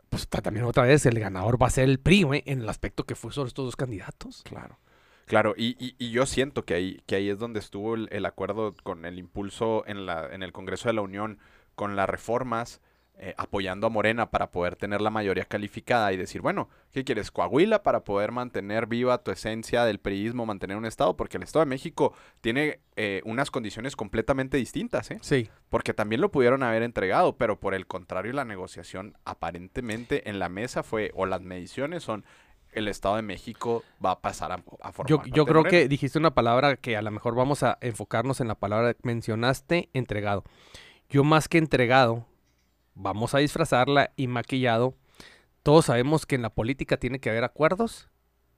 [0.09, 2.69] Pues ta- también otra vez el ganador va a ser el PRI, güey, en el
[2.69, 4.43] aspecto que fue sobre estos dos candidatos.
[4.43, 4.77] Claro.
[5.25, 8.27] Claro, y, y- y yo siento que ahí, que ahí es donde estuvo el, el
[8.27, 11.39] acuerdo con el impulso en, la, en el Congreso de la Unión
[11.73, 12.79] con las reformas,
[13.23, 17.29] eh, apoyando a Morena para poder tener la mayoría calificada y decir, bueno, ¿qué quieres?
[17.29, 21.63] Coahuila para poder mantener viva tu esencia del priismo, mantener un Estado, porque el Estado
[21.63, 25.19] de México tiene eh, unas condiciones completamente distintas, ¿eh?
[25.21, 25.51] Sí.
[25.69, 30.49] Porque también lo pudieron haber entregado, pero por el contrario, la negociación aparentemente en la
[30.49, 32.25] mesa fue, o las mediciones son,
[32.71, 35.87] el Estado de México va a pasar a, a formar Yo, parte yo creo que
[35.87, 39.89] dijiste una palabra que a lo mejor vamos a enfocarnos en la palabra que mencionaste,
[39.93, 40.43] entregado.
[41.07, 42.25] Yo más que entregado,
[43.01, 44.95] vamos a disfrazarla y maquillado.
[45.63, 48.09] Todos sabemos que en la política tiene que haber acuerdos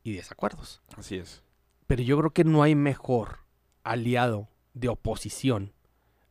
[0.04, 0.82] y desacuerdos.
[0.98, 1.44] Así es.
[1.88, 3.40] Pero yo creo que no hay mejor
[3.84, 5.74] aliado de oposición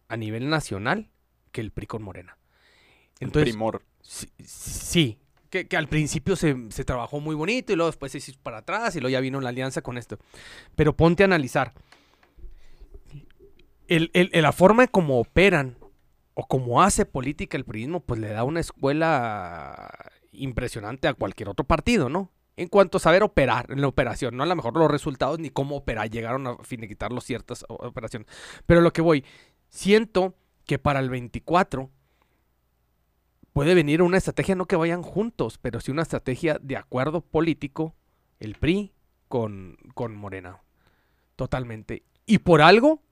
[0.09, 1.11] a nivel nacional
[1.53, 2.39] que el PRI con Morena.
[3.21, 3.83] El Entonces, primor.
[4.01, 5.19] sí, sí,
[5.51, 8.59] Que, que al principio se, se trabajó muy bonito y luego después se hizo para
[8.59, 10.19] atrás y luego ya vino la alianza con esto.
[10.75, 11.75] Pero ponte a analizar.
[13.89, 15.77] El, el- el- la forma de cómo operan
[16.35, 19.89] o cómo hace política el priismo, pues le da una escuela
[20.33, 22.31] impresionante a cualquier otro partido, ¿no?
[22.57, 25.51] En cuanto a saber operar en la operación, no a lo mejor los resultados ni
[25.51, 28.29] cómo operar, llegaron a finiquitar los ciertas operaciones.
[28.67, 29.25] Pero lo que voy,
[29.69, 30.35] siento
[30.67, 31.91] que para el 24
[33.53, 37.95] puede venir una estrategia, no que vayan juntos, pero sí una estrategia de acuerdo político,
[38.39, 38.93] el PRI
[39.29, 40.63] con, con Morena.
[41.37, 42.05] Totalmente.
[42.27, 43.03] Y por algo,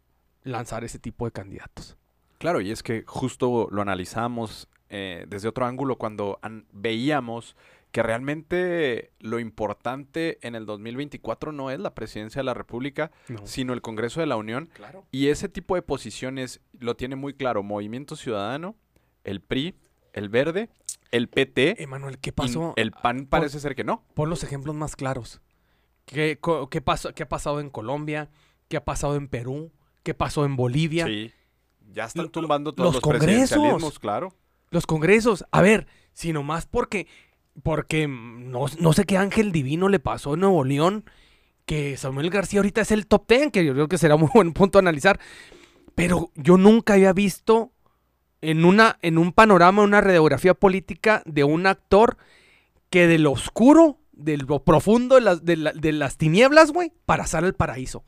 [0.42, 1.96] lanzar ese tipo de candidatos.
[2.40, 7.54] Claro, y es que justo lo analizamos eh, desde otro ángulo cuando an- veíamos
[7.92, 13.46] que realmente lo importante en el 2024 no es la presidencia de la República, No.
[13.46, 14.70] sino el Congreso de la Unión.
[14.72, 15.04] Claro.
[15.10, 18.74] Y ese tipo de posiciones lo tiene muy claro Movimiento Ciudadano,
[19.24, 19.74] el PRI,
[20.12, 20.70] el Verde,
[21.10, 21.82] el PT.
[21.82, 22.72] Emanuel, ¿qué pasó?
[22.76, 24.02] El PAN parece ser que no.
[24.14, 25.40] Pon los ejemplos más claros.
[26.06, 28.30] ¿Qué, co- qué pasó, ¿Qué ha pasado en Colombia?
[28.68, 29.72] ¿Qué ha pasado en Perú?
[30.02, 31.06] ¿Qué pasó en Bolivia?
[31.06, 31.32] Sí.
[31.92, 33.98] Ya están Lo- tumbando todos los los, congresos.
[33.98, 34.32] claro.
[34.70, 35.44] Los congresos.
[35.50, 37.06] A ver, si nomás porque,
[37.62, 41.04] porque no, no sé qué ángel divino le pasó en Nuevo León,
[41.66, 44.52] que Samuel García ahorita es el top ten, que yo creo que será muy buen
[44.52, 45.18] punto a analizar.
[45.94, 47.72] Pero yo nunca había visto
[48.40, 52.16] en, una, en un panorama, una radiografía política de un actor
[52.88, 57.54] que de lo oscuro, de lo profundo de la- de las tinieblas, güey, pasar al
[57.54, 58.04] paraíso.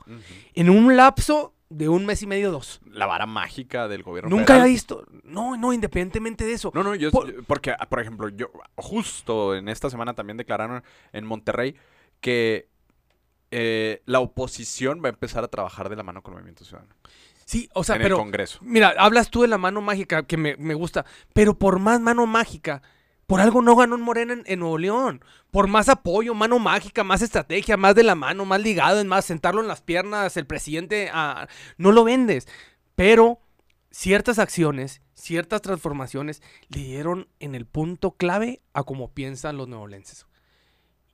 [0.55, 2.81] En un lapso de un mes y medio, dos.
[2.87, 5.07] La vara mágica del gobierno Nunca había visto.
[5.25, 6.71] No, no, independientemente de eso.
[6.75, 10.83] No, no, yo, Por- porque, por ejemplo, yo justo en esta semana también declararon
[11.13, 11.75] en Monterrey
[12.21, 12.69] que
[13.51, 16.95] eh, la oposición va a empezar a trabajar de la mano con el Movimiento Ciudadano
[17.45, 18.17] Sí, o sea, en pero.
[18.17, 18.59] el Congreso.
[18.63, 21.05] Mira, hablas tú de la mano mágica, que me, me gusta.
[21.35, 22.83] Pero por más mano mágica,
[23.27, 25.25] por algo no ganó en Morena en, en Nuevo León.
[25.51, 29.25] Por más apoyo, mano mágica, más estrategia, más de la mano, más ligado, es más,
[29.25, 32.49] sentarlo en las piernas, el presidente, ah, no lo vendes.
[32.95, 33.41] Pero
[33.91, 40.27] ciertas acciones, ciertas transformaciones le dieron en el punto clave a cómo piensan los neolenses.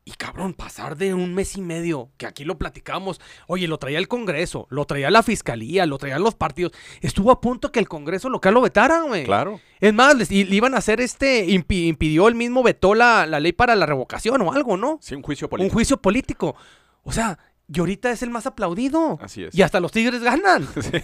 [0.09, 3.99] Y cabrón, pasar de un mes y medio, que aquí lo platicamos, oye, lo traía
[3.99, 7.88] el Congreso, lo traía la Fiscalía, lo traían los partidos, estuvo a punto que el
[7.88, 9.25] Congreso local lo vetara, güey.
[9.25, 9.61] Claro.
[9.81, 13.27] Es más, les, y- le iban a hacer este, impi- impidió el mismo, vetó la,
[13.27, 14.99] la ley para la revocación o algo, ¿no?
[15.03, 15.75] Sí, un juicio Un político.
[15.75, 16.57] juicio político.
[17.03, 17.38] O sea,
[17.71, 19.18] y ahorita es el más aplaudido.
[19.21, 19.55] Así es.
[19.55, 20.66] Y hasta los Tigres ganan.
[20.81, 21.03] Sí.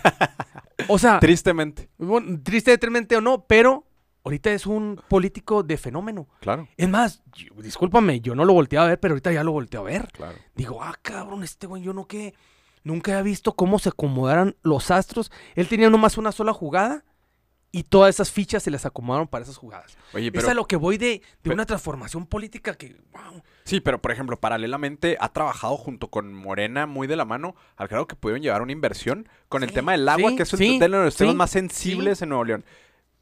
[0.88, 1.88] O sea, Tristemente.
[1.98, 3.84] bueno, triste, tremendamente o no, pero
[4.24, 6.28] ahorita es un político de fenómeno.
[6.40, 9.52] Claro, Es más, yo- discúlpame, yo no lo volteé a ver, pero ahorita ya lo
[9.52, 10.08] volteo a ver.
[10.12, 10.36] claro.
[10.54, 12.34] Digo, ah, cabrón, este güey, yo no que.
[12.82, 15.32] Nunca había visto cómo se acomodaran los astros.
[15.54, 17.02] Él tenía nomás una sola jugada
[17.72, 19.96] y todas esas fichas se les acomodaron para esas jugadas.
[20.12, 20.50] Oye, es pero...
[20.50, 23.42] a lo que voy de, de pero- una transformación política que, wow.
[23.64, 27.88] Sí, pero por ejemplo, paralelamente ha trabajado junto con Morena muy de la mano al
[27.88, 30.76] grado que pudieron llevar una inversión con el tema del agua, sí, que es sí,
[30.76, 32.64] uno de los temas más sensibles en Nuevo León.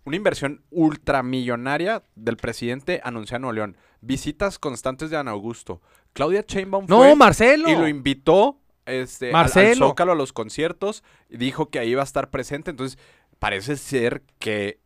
[0.04, 3.76] Una inversión ultramillonaria del presidente anunciada en Nuevo León.
[4.00, 5.80] Visitas constantes de Ana Augusto.
[6.12, 7.68] Claudia Sheinbaum No, fue Marcelo.
[7.68, 9.88] y lo invitó este, al- al, Marcelo.
[9.88, 11.04] Zócalo a los conciertos.
[11.30, 12.70] y Dijo que ahí iba a estar presente.
[12.70, 12.98] Entonces,
[13.38, 14.80] parece ser que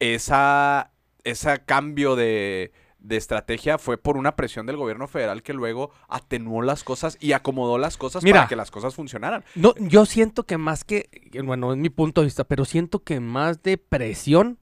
[0.00, 0.92] esa,
[1.24, 6.62] ese cambio de, de estrategia fue por una presión del gobierno federal que luego atenuó
[6.62, 8.40] las cosas y acomodó las cosas Mira.
[8.40, 9.44] para que las cosas funcionaran.
[9.54, 11.08] No, yo siento que más que,
[11.44, 14.58] bueno, es mi punto de vista, pero siento que más de presión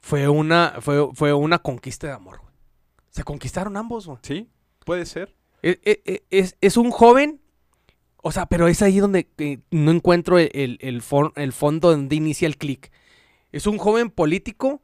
[0.00, 2.52] fue una, fue, fue una conquista de amor, güey.
[3.10, 4.18] Se conquistaron ambos, güey.
[4.22, 4.48] ¿Sí?
[4.84, 5.34] Puede ser.
[5.62, 7.40] E- e- e- Es, es un joven,
[8.22, 11.90] o sea, pero es ahí donde eh, no encuentro el, el, el fon- el fondo
[11.90, 12.92] donde inicia el clic.
[13.50, 14.82] Es un joven político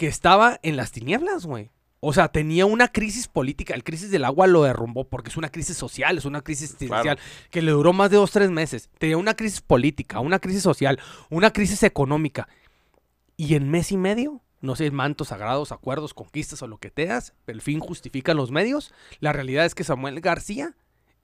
[0.00, 1.68] que estaba en las tinieblas, güey.
[2.00, 3.74] O sea, tenía una crisis política.
[3.74, 7.18] El crisis del agua lo derrumbó porque es una crisis social, es una crisis existencial
[7.50, 8.88] que le duró más de dos, tres meses.
[8.96, 12.48] Tenía una crisis política, una crisis social, una crisis económica.
[13.36, 17.34] Y en mes y medio, no sé, mantos sagrados, acuerdos, conquistas o lo que teas,
[17.46, 18.94] el fin justifica los medios.
[19.18, 20.76] La realidad es que Samuel García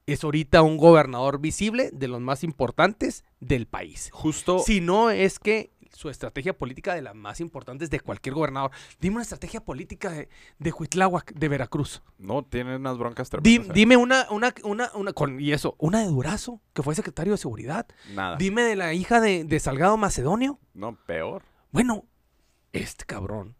[0.04, 4.10] es ahorita un gobernador visible de los más importantes del país.
[4.12, 4.58] Justo.
[4.58, 8.70] Si no es que su estrategia política de las más importantes de cualquier gobernador.
[9.00, 10.28] Dime una estrategia política de,
[10.58, 12.02] de Huitláhuac, de Veracruz.
[12.18, 13.68] No, tiene unas broncas tremendas.
[13.68, 13.72] ¿eh?
[13.74, 17.38] dime una, una, una, una, con, y eso, una de Durazo, que fue secretario de
[17.38, 17.86] seguridad.
[18.14, 18.36] Nada.
[18.36, 20.60] Dime de la hija de, de Salgado Macedonio.
[20.74, 21.42] No, peor.
[21.72, 22.04] Bueno,
[22.72, 23.56] este cabrón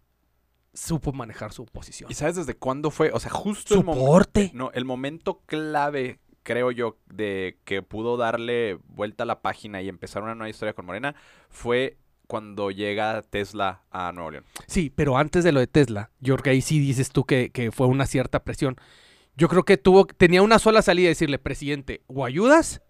[0.75, 2.11] supo manejar su oposición.
[2.11, 3.11] ¿Y sabes desde cuándo fue?
[3.13, 4.41] O sea, justo el momento.
[4.53, 9.89] No, el momento clave, creo yo, de que pudo darle vuelta a la página y
[9.89, 11.15] empezar una nueva historia con Morena
[11.49, 11.97] fue
[12.27, 14.45] cuando llega Tesla a Nuevo León.
[14.67, 17.51] Sí, pero antes de lo de Tesla, yo creo que ahí sí dices tú que,
[17.51, 18.77] que fue una cierta presión.
[19.37, 22.83] Yo creo que tuvo, tenía una sola salida, decirle, presidente, o ayudas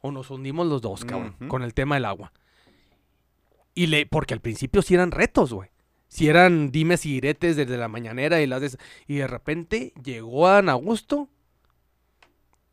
[0.00, 2.32] o nos hundimos los dos, cabrón, con el tema del agua.
[3.74, 5.70] Y le, porque al principio sí eran retos, güey.
[6.08, 10.46] Sí eran dimes y diretes desde la mañanera y las de, y de repente llegó
[10.46, 11.30] a Augusto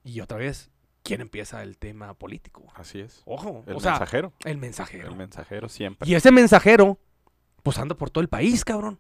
[0.04, 0.71] y otra vez,
[1.04, 2.68] ¿quién empieza el tema político?
[2.76, 3.22] Así es.
[3.26, 4.34] Ojo, El o sea, mensajero.
[4.46, 5.10] el mensajero.
[5.10, 6.10] El mensajero siempre.
[6.10, 7.00] Y ese mensajero,
[7.64, 9.00] pues anda por todo el país, cabrón.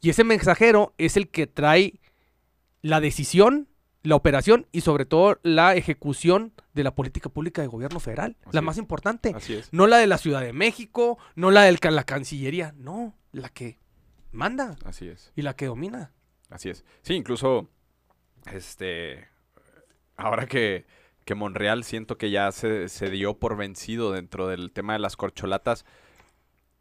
[0.00, 2.00] Y ese mensajero es el que trae
[2.82, 3.68] la decisión,
[4.02, 8.36] la operación y sobre todo la ejecución de la política pública de gobierno federal.
[8.42, 8.66] Así la es.
[8.66, 9.32] más importante.
[9.34, 9.72] Así es.
[9.72, 13.78] No la de la Ciudad de México, no la de la Cancillería, no, la que
[14.30, 15.32] manda Así es.
[15.36, 16.12] y la que domina.
[16.50, 16.84] Así es.
[17.00, 17.70] Sí, incluso,
[18.52, 19.28] este,
[20.16, 20.84] ahora que,
[21.24, 25.16] que Monreal siento que ya se, se dio por vencido dentro del tema de las
[25.16, 25.84] corcholatas,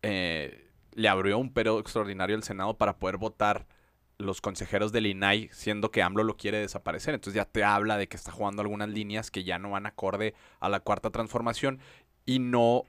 [0.02, 3.66] eh, le abrió un periodo extraordinario al Senado para poder votar
[4.18, 7.14] los consejeros del INAI, siendo que AMLO lo quiere desaparecer.
[7.14, 10.34] Entonces ya te habla de que está jugando algunas líneas que ya no van acorde
[10.60, 11.80] a la cuarta transformación
[12.26, 12.84] y no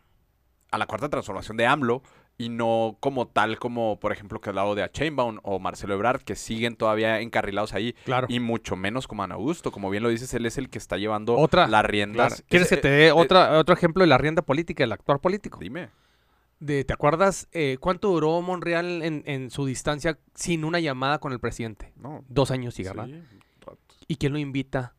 [0.70, 2.02] a la cuarta transformación de AMLO
[2.36, 5.94] y no como tal como, por ejemplo, que al lado de a Chainbaum o Marcelo
[5.94, 8.26] Ebrard, que siguen todavía encarrilados ahí, Claro.
[8.28, 9.70] y mucho menos como Ana Augusto.
[9.70, 12.34] Como bien lo dices, él es el que está llevando Otra, las riendas.
[12.34, 12.44] Claro.
[12.48, 15.58] ¿Quieres que te dé eh, otra, otro ejemplo de la rienda política, del actuar político?
[15.60, 15.90] Dime.
[16.60, 21.32] De, ¿Te acuerdas eh, cuánto duró Monreal en, en su distancia sin una llamada con
[21.32, 21.92] el presidente?
[21.96, 22.24] No.
[22.28, 22.90] Dos años y sí.
[24.08, 24.94] ¿Y quién lo invita?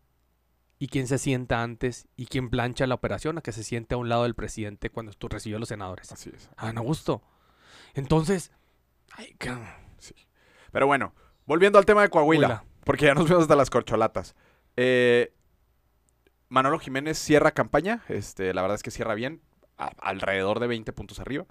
[0.77, 2.07] ¿Y quién se sienta antes?
[2.17, 5.13] ¿Y quién plancha la operación a que se siente a un lado del presidente cuando
[5.13, 6.11] tú recibió a los senadores?
[6.11, 6.49] Así es.
[6.57, 7.21] A Ana Augusto.
[7.93, 8.51] Entonces,
[9.13, 9.67] ay, cabrón.
[10.71, 11.13] Pero bueno,
[11.45, 12.65] volviendo al tema de Coahuila, Huila.
[12.83, 14.35] porque ya nos vemos hasta las corcholatas.
[14.75, 15.33] Eh,
[16.49, 19.41] Manolo Jiménez cierra campaña, este, la verdad es que cierra bien,
[19.77, 21.45] a- alrededor de 20 puntos arriba,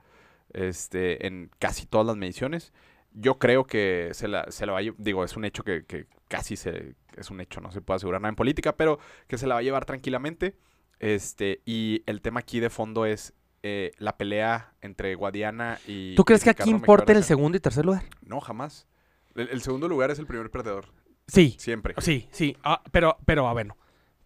[0.52, 2.72] este, en casi todas las mediciones.
[3.14, 5.84] Yo creo que se la, se la va a lle- digo, es un hecho que,
[5.84, 8.98] que casi se, es un hecho, no se puede asegurar nada en política, pero
[9.28, 10.56] que se la va a llevar tranquilamente.
[10.98, 16.14] Este, y el tema aquí de fondo es eh, la pelea entre Guadiana y.
[16.16, 18.02] ¿Tú crees y que aquí importa el segundo y tercer lugar?
[18.22, 18.86] No, jamás.
[19.34, 20.86] El, el segundo lugar es el primer perdedor.
[21.26, 21.94] Sí, Siempre.
[21.98, 22.56] sí, sí.
[22.62, 23.76] Ah, pero, pero, a bueno.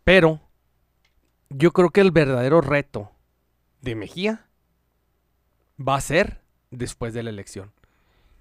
[0.05, 0.41] Pero,
[1.51, 3.13] yo creo que el verdadero reto
[3.83, 4.47] de Mejía
[5.79, 7.73] va a ser después de la elección.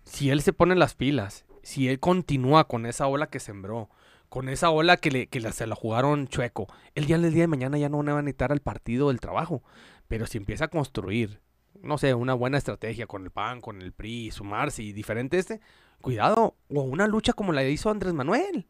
[0.07, 3.89] Si él se pone las pilas, si él continúa con esa ola que sembró,
[4.29, 7.47] con esa ola que, le, que se la jugaron chueco, el día del día de
[7.47, 9.63] mañana ya no van a necesitar al partido del trabajo.
[10.07, 11.41] Pero si empieza a construir,
[11.81, 15.59] no sé, una buena estrategia con el PAN, con el PRI, sumarse y diferente este,
[16.01, 18.65] cuidado, o una lucha como la hizo Andrés Manuel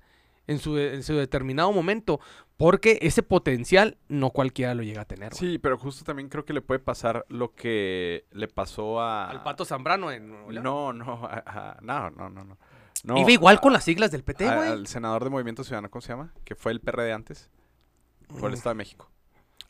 [0.48, 2.20] en su, en su determinado momento,
[2.58, 5.32] porque ese potencial no cualquiera lo llega a tener.
[5.32, 5.40] güey.
[5.54, 9.30] Sí, pero justo también creo que le puede pasar lo que le pasó a.
[9.30, 10.32] Al Pato Zambrano en.
[10.64, 12.58] No, no, a- a- no, no, no, no.
[13.04, 14.70] No, Iba igual a- con las siglas del PT, güey.
[14.70, 16.34] Al senador de Movimiento Ciudadano, ¿cómo se llama?
[16.44, 17.52] Que fue el PRD antes,
[18.40, 18.56] por el.
[18.56, 19.12] Estado de México.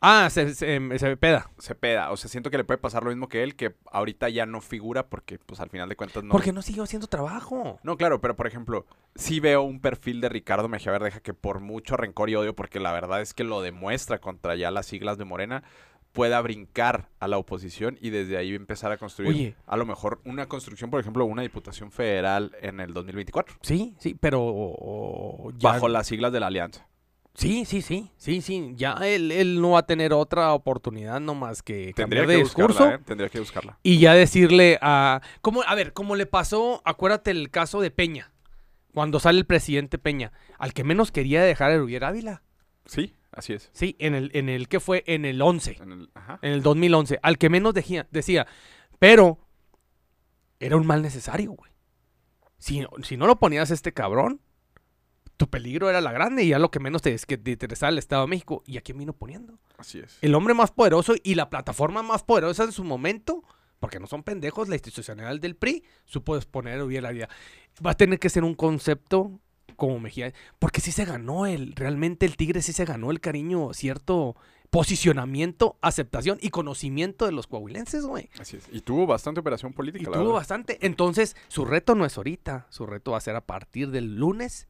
[0.00, 1.50] Ah, se, se, em, se peda.
[1.58, 4.46] Cepeda, o sea, siento que le puede pasar lo mismo que él, que ahorita ya
[4.46, 6.30] no figura porque, pues, al final de cuentas no.
[6.32, 7.80] Porque no siguió haciendo trabajo.
[7.82, 11.58] No, claro, pero por ejemplo, sí veo un perfil de Ricardo Mejía Verdeja que por
[11.60, 15.18] mucho rencor y odio, porque la verdad es que lo demuestra contra ya las siglas
[15.18, 15.64] de Morena,
[16.12, 19.54] pueda brincar a la oposición y desde ahí empezar a construir Oye.
[19.66, 24.16] a lo mejor una construcción, por ejemplo, una diputación federal en el 2024, Sí, sí,
[24.18, 26.87] pero ya- bajo las siglas de la alianza.
[27.34, 28.72] Sí, sí, sí, sí, sí.
[28.74, 32.32] Ya él, él no va a tener otra oportunidad no más que Tendría cambiar que
[32.32, 32.68] de discurso.
[32.78, 32.98] buscarla, ¿eh?
[33.04, 33.78] Tendría que buscarla.
[33.84, 35.20] Y ya decirle a...
[35.40, 38.32] Como, a ver, como le pasó, acuérdate el caso de Peña.
[38.92, 40.32] Cuando sale el presidente Peña.
[40.58, 42.42] Al que menos quería dejar era Rubier Ávila.
[42.86, 43.70] Sí, así es.
[43.72, 45.76] Sí, en el, en el que fue en el 11.
[45.80, 46.40] En el- ajá.
[46.42, 47.20] En el 2011.
[47.22, 48.48] Al que menos dejía- decía.
[48.98, 49.38] Pero
[50.58, 51.70] era un mal necesario, güey.
[52.58, 54.40] Si, si no lo ponías a este cabrón,
[55.38, 57.90] tu peligro era la grande y ya lo que menos te, es que te interesaba
[57.90, 58.62] el Estado de México.
[58.66, 59.58] ¿Y a quién vino poniendo?
[59.78, 60.18] Así es.
[60.20, 63.42] El hombre más poderoso y la plataforma más poderosa en su momento,
[63.80, 67.28] porque no son pendejos, la institucional del PRI, supo exponer bien la vida.
[67.84, 69.40] Va a tener que ser un concepto
[69.76, 73.72] como Mejía, porque sí se ganó el, realmente el Tigre sí se ganó el cariño,
[73.72, 74.34] cierto
[74.70, 78.28] posicionamiento, aceptación y conocimiento de los coahuilenses, güey.
[78.40, 78.68] Así es.
[78.72, 80.34] Y tuvo bastante operación política, Y la tuvo verdad.
[80.34, 80.78] bastante.
[80.84, 84.67] Entonces, su reto no es ahorita, su reto va a ser a partir del lunes,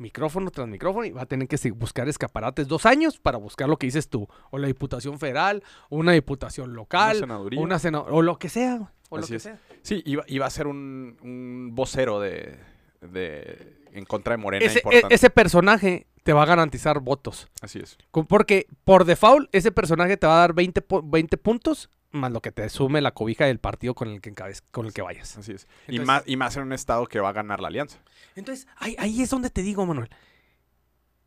[0.00, 3.76] micrófono tras micrófono, y va a tener que buscar escaparates dos años para buscar lo
[3.76, 7.60] que dices tú, o la diputación federal, o una diputación local, Una senaduría.
[7.60, 9.42] o una sena- o lo que sea, o lo que es.
[9.42, 9.58] sea.
[9.82, 12.58] Sí, iba, iba a ser un, un vocero de,
[13.00, 15.14] de- en contra de Morena Ese, e- importante.
[15.14, 17.48] ese personaje te va a garantizar votos.
[17.62, 17.96] Así es.
[18.10, 22.40] Porque por default, ese personaje te va a dar 20, pu- 20 puntos más lo
[22.40, 25.36] que te sume la cobija del partido con el que, encabez- con el que vayas.
[25.38, 25.66] Así es.
[25.86, 27.98] y, Entonces- más, y más en un estado que va a ganar la alianza.
[28.34, 30.08] Entonces, ahí, ahí es donde te digo, Manuel.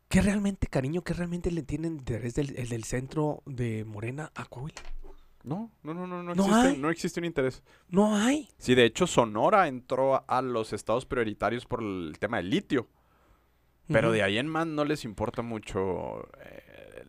[0.08, 4.44] ¿Qué realmente, cariño, qué realmente le tienen interés del, el del centro de Morena a
[4.44, 4.80] Coahuila?
[5.42, 7.62] No, no, no, no, no, No existe, no existe un interés.
[7.88, 8.48] No hay.
[8.58, 12.88] Sí, de hecho, Sonora entró a, los estados prioritarios por el tema del litio.
[13.88, 14.14] Pero Ujú.
[14.14, 16.62] de ahí en más no les importa mucho eh,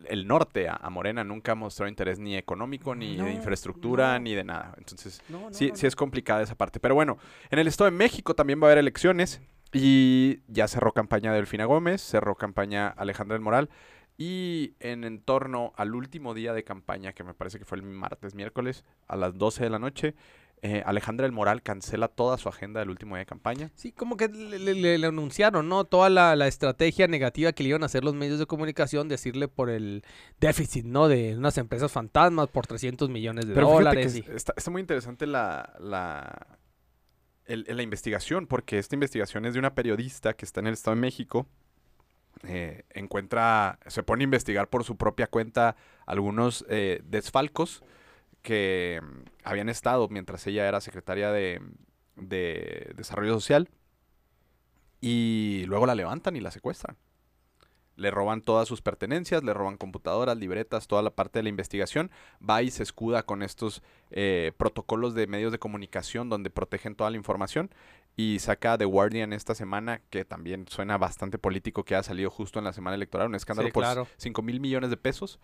[0.09, 0.67] el norte.
[0.69, 4.23] A, a Morena nunca mostró interés ni económico, ni No, de infraestructura, no.
[4.23, 4.73] ni de nada.
[4.77, 6.79] Entonces, No, sí, sí es complicada esa parte.
[6.79, 7.17] Pero bueno,
[7.49, 9.41] en el Estado de México también va a haber elecciones.
[9.73, 13.69] Y ya cerró campaña Delfina Gómez, cerró campaña Alejandra del Moral.
[14.17, 18.33] Y en entorno al último día de campaña, que me parece que fue el martes,
[18.35, 20.15] miércoles, a las 12 de la noche,
[20.61, 23.71] eh, Alejandra del Moral cancela toda su agenda del último día de campaña.
[23.75, 24.57] Sí, como que le,
[24.97, 25.83] le- anunciaron, ¿no?
[25.85, 29.47] Toda la, la estrategia negativa que le iban a hacer los medios de comunicación, decirle
[29.47, 30.03] por el
[30.39, 31.07] déficit, ¿no?
[31.07, 34.13] De unas empresas fantasmas por 300 millones de Pero fíjate dólares.
[34.13, 36.57] que y- es- está, está muy interesante la, la,
[37.45, 40.95] el- la investigación, porque esta investigación es de una periodista que está en el Estado
[40.95, 41.45] de México.
[42.43, 47.81] eh, encuentra, se pone a investigar por su propia cuenta algunos eh, desfalcos
[48.45, 51.61] que mm, habían estado mientras ella era secretaria de,
[52.15, 53.69] de Desarrollo Social
[55.01, 56.95] y luego la levantan y la secuestran.
[57.97, 62.11] Le roban todas sus pertenencias, le roban computadoras, libretas, toda la parte de la investigación.
[62.47, 63.81] Va y se escuda con estos
[64.11, 67.71] eh, protocolos de medios de comunicación donde protegen toda la información.
[68.17, 72.59] Y saca The Guardian esta semana, que también suena bastante político, que ha salido justo
[72.59, 74.07] en la semana electoral, un escándalo Sí, por claro.
[74.17, 75.39] 5 mil millones de pesos.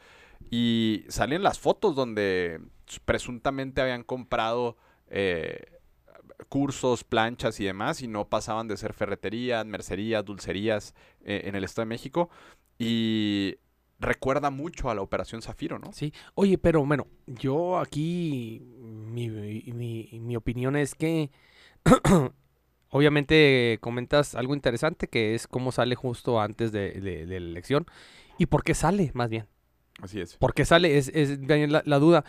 [0.49, 2.61] Y salen las fotos donde
[3.05, 4.77] presuntamente habían comprado
[5.09, 5.79] eh,
[6.49, 11.63] cursos, planchas y demás, y no pasaban de ser ferreterías, mercerías, dulcerías eh, en el
[11.65, 12.29] Estado de México.
[12.79, 13.57] Y
[13.99, 15.91] recuerda mucho a la Operación Zafiro, ¿no?
[15.93, 21.29] Sí, oye, pero bueno, yo aquí mi, mi- mi opinión es que
[22.91, 27.87] obviamente comentas algo interesante que es cómo sale justo antes de, de- de la elección
[28.37, 29.47] y por qué sale, más bien.
[30.01, 30.37] Así es.
[30.37, 30.97] ¿Por qué sale?
[30.97, 31.11] Es,
[31.47, 32.23] la, la duda.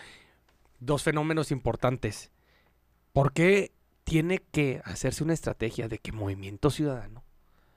[0.80, 2.30] Dos fenómenos importantes.
[3.12, 3.72] ¿Por qué
[4.04, 7.24] tiene que hacerse una estrategia de que Movimiento Ciudadano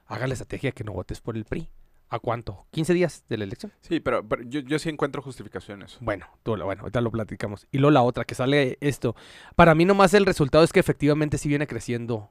[0.08, 1.70] haga la estrategia de que no votes por el PRI?
[2.10, 2.66] ¿A cuánto?
[2.72, 3.74] ¿15 días de la elección?
[3.82, 5.98] Sí, pero, pero yo, yo sí encuentro justificaciones.
[6.02, 7.68] Bueno, tú, lo- bueno, ahorita lo platicamos.
[7.72, 9.16] Y luego la otra, que sale esto.
[9.56, 12.30] Para mí nomás el resultado es que efectivamente sí viene creciendo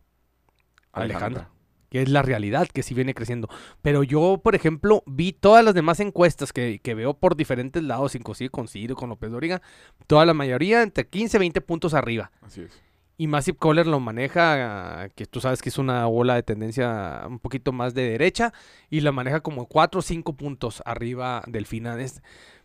[0.95, 1.51] Alejandra.
[1.91, 3.49] Que es la realidad, que sí viene creciendo.
[3.81, 8.17] Pero yo, por ejemplo, vi todas las demás encuestas que, que veo por diferentes lados,
[8.17, 9.63] inclusive con Ciro, con López Dóriga.
[10.09, 12.33] Toda la mayoría entre 15 y 20 puntos arriba.
[12.43, 12.83] Así es.
[13.17, 17.39] Y Massive Caller lo maneja, que tú sabes que es una bola de tendencia un
[17.39, 18.53] poquito más de derecha,
[18.91, 22.05] y la maneja como 4 o 5 puntos arriba del final.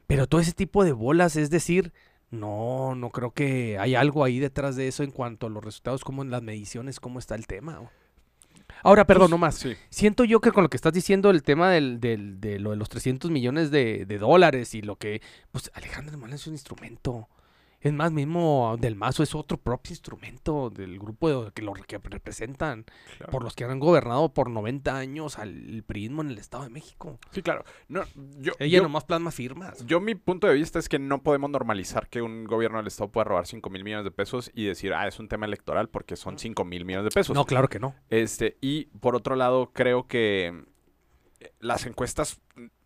[0.08, 1.94] Pero todo ese tipo de bolas, es decir,
[2.32, 6.04] no, no creo que hay algo ahí detrás de eso en cuanto a los resultados,
[6.04, 7.92] como en las mediciones, cómo está el tema.
[8.84, 9.56] Ahora, perdón, Pues, no más.
[9.56, 9.76] Sí.
[9.90, 12.76] Siento yo que con lo que estás diciendo, el tema del, del- de lo de
[12.78, 15.22] los 300 millones de, de dólares y lo que...
[15.52, 17.28] Pues Alejandro Hermano es un instrumento.
[17.82, 21.98] Es más, mismo Del Mazo es otro propio instrumento del grupo de- que lo que
[21.98, 22.86] representan,
[23.18, 23.32] Claro.
[23.32, 27.18] por los que han gobernado por 90 años al prismo en el Estado de México.
[27.32, 27.64] Sí, claro.
[27.88, 28.04] No,
[28.40, 29.86] yo, Ella yo- nomás plasma firmas.
[29.86, 33.10] Yo mi punto de vista es que no podemos normalizar que un gobierno del Estado
[33.12, 36.16] pueda robar 5 mil millones de pesos y decir, ah, es un tema electoral porque
[36.18, 37.34] son 5 mil millones de pesos.
[37.36, 37.96] No, claro que no.
[38.10, 40.66] Este, y por otro lado, creo que
[41.60, 42.42] las encuestas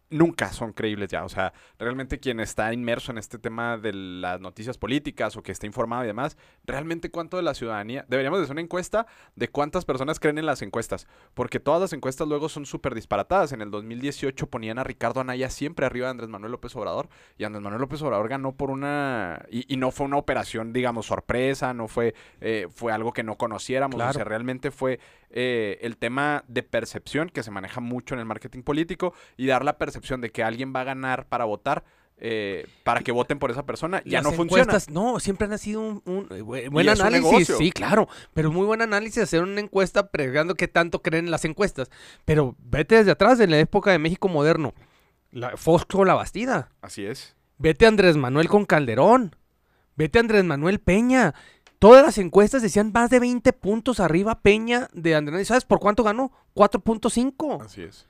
[0.10, 1.24] nunca son creíbles ya.
[1.26, 5.52] O sea, realmente quien está inmerso en este tema de las noticias políticas o que
[5.52, 9.48] está informado y demás, realmente cuánto de la ciudadanía, deberíamos de hacer una encuesta de
[9.48, 13.54] cuántas personas creen en las encuestas, porque todas las encuestas luego son súper disparatadas.
[13.54, 17.44] En el 2018 ponían a Ricardo Anaya siempre arriba de Andrés Manuel López Obrador y
[17.44, 21.74] Andrés Manuel López Obrador ganó por una, y, y no fue una operación, digamos, sorpresa,
[21.74, 24.13] no fue, eh, fue algo que no conociéramos, o Claro.
[24.13, 25.00] sea, realmente fue
[25.32, 29.66] eh, el tema de percepción que se maneja mucho en el marketing político y dar
[29.66, 31.84] la percepción de que alguien va a ganar para votar,
[32.18, 34.78] eh, para que voten por esa persona, ya Las no funciona.
[34.92, 37.54] No, siempre han sido un, un, eh, buen un análisis.
[37.58, 38.08] Sí, claro.
[38.34, 41.89] Pero muy buen análisis hacer una encuesta pregando qué tanto creen en las encuestas.
[42.24, 44.74] Pero vete desde atrás, en la época de México moderno.
[45.32, 46.70] La, Fosco La Bastida.
[46.82, 47.36] Así es.
[47.58, 49.36] Vete a Andrés Manuel con Calderón.
[49.95, 51.34] Vete a Andrés Manuel Peña.
[51.80, 55.45] Todas las encuestas decían más de 20 puntos arriba Peña de Andrés Manuel.
[55.45, 56.32] ¿Sabes por cuánto ganó?
[56.56, 57.66] 4.5.
[57.66, 58.08] Así es.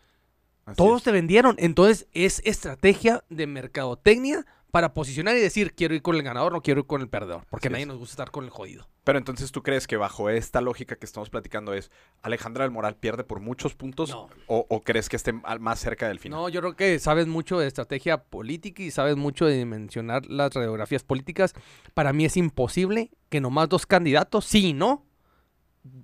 [0.65, 1.03] Así Todos es.
[1.03, 1.55] te vendieron.
[1.59, 6.61] Entonces es estrategia de mercadotecnia para posicionar y decir, quiero ir con el ganador, no
[6.61, 7.45] quiero ir con el perdedor.
[7.51, 7.87] Porque a nadie es.
[7.89, 8.89] nos gusta estar con el jodido.
[9.03, 11.91] Pero entonces tú crees que bajo esta lógica que estamos platicando es
[12.23, 14.29] Alejandra del Moral pierde por muchos puntos No.
[14.47, 16.39] o, o crees que esté más cerca del final?
[16.39, 20.53] No, yo creo que sabes mucho de estrategia política y sabes mucho de dimensionar las
[20.55, 21.53] radiografías políticas.
[21.93, 25.05] Para mí es imposible que nomás dos candidatos, sí y no,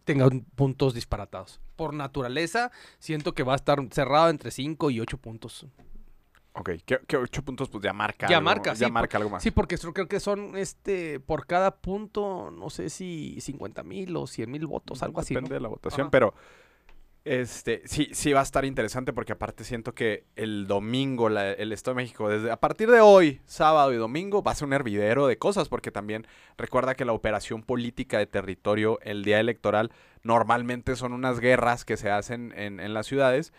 [0.04, 1.62] tengan puntos disparatados.
[1.76, 5.66] Por naturaleza, siento que va a estar cerrado entre 5 y 8 puntos.
[6.54, 9.30] Ok, que, que ocho puntos pues ya marca Ya algo, marca, ya sí, marca algo
[9.30, 9.44] más.
[9.44, 14.28] Sí, porque creo que son, este, por cada punto, no sé si 50 mil o
[14.28, 15.36] 100 mil votos, algo así.
[15.36, 16.12] Depende de la votación, Ajá.
[16.12, 16.34] pero
[17.30, 21.72] este sí, sí va a estar interesante porque aparte siento que el domingo la- el
[21.72, 24.74] Estado de México, desde a partir de hoy, sábado y domingo, va a ser un
[24.74, 26.26] hervidero de cosas porque también
[26.58, 29.92] recuerda que la operación política de territorio el día electoral
[30.24, 33.54] normalmente son unas guerras que se hacen en, en las ciudades.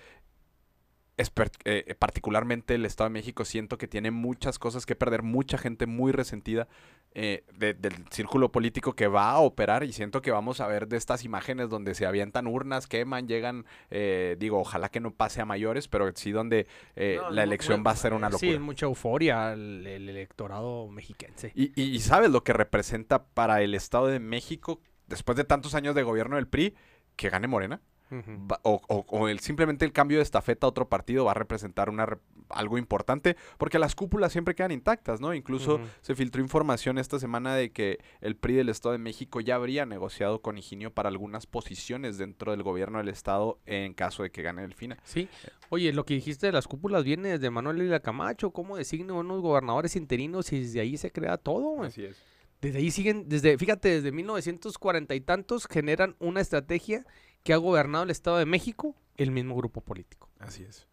[1.66, 5.84] Eh, particularmente el Estado de México siento que tiene muchas cosas que perder, mucha gente
[5.84, 6.66] muy resentida
[7.12, 10.86] eh, de- del círculo político que va a operar y siento que vamos a ver
[10.86, 15.40] de estas imágenes donde se avientan urnas, queman, llegan, eh, digo, ojalá que no pase
[15.40, 18.30] a mayores, pero sí donde eh, No, la no, elección bueno, va a ser una
[18.30, 18.52] locura.
[18.52, 21.52] Sí, mucha euforia el, el electorado mexiquense.
[21.54, 25.74] Y, y- y sabes lo que representa para el Estado de México, después de tantos
[25.74, 26.74] años de gobierno del PRI,
[27.16, 27.80] que gane Morena.
[28.12, 31.34] Va- o, o- o el, simplemente el cambio de estafeta a otro partido va a
[31.34, 32.06] representar una
[32.48, 35.32] algo importante, porque las cúpulas siempre quedan intactas, ¿no?
[35.34, 39.54] Incluso se filtró información esta semana de que el PRI del Estado de México ya
[39.54, 44.30] habría negociado con Higinio para algunas posiciones dentro del gobierno del Estado en caso de
[44.32, 44.98] que gane Delfina.
[45.04, 45.28] Sí.
[45.68, 49.40] Oye, lo que dijiste de las cúpulas viene desde Manuel Lila Camacho, cómo designa unos
[49.42, 51.84] gobernadores interinos y desde ahí se crea todo.
[51.84, 52.20] Así es.
[52.60, 57.06] Desde ahí siguen, desde, fíjate, desde 1940 y tantos generan una estrategia
[57.42, 60.28] que ha gobernado el Estado de México el mismo grupo político.
[60.38, 60.88] Así es.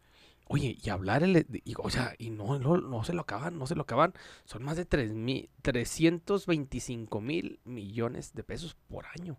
[0.50, 3.66] Oye, y hablar, el, y, o sea, y no, no, no se lo acaban, no
[3.66, 4.14] se lo acaban.
[4.44, 9.38] Son más de tres mil, 325 mil millones de pesos por año.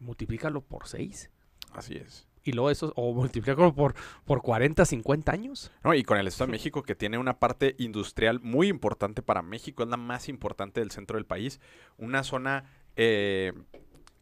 [0.00, 1.30] Multiplícalo por 6.
[1.72, 2.26] Así es.
[2.42, 5.72] Y luego eso, o multiplícalo por, por 40, 50 años.
[5.82, 9.42] No, y con el Estado de México, que tiene una parte industrial muy importante para
[9.42, 11.60] México, es la más importante del centro del país.
[11.98, 12.64] Una zona,
[12.94, 13.52] eh,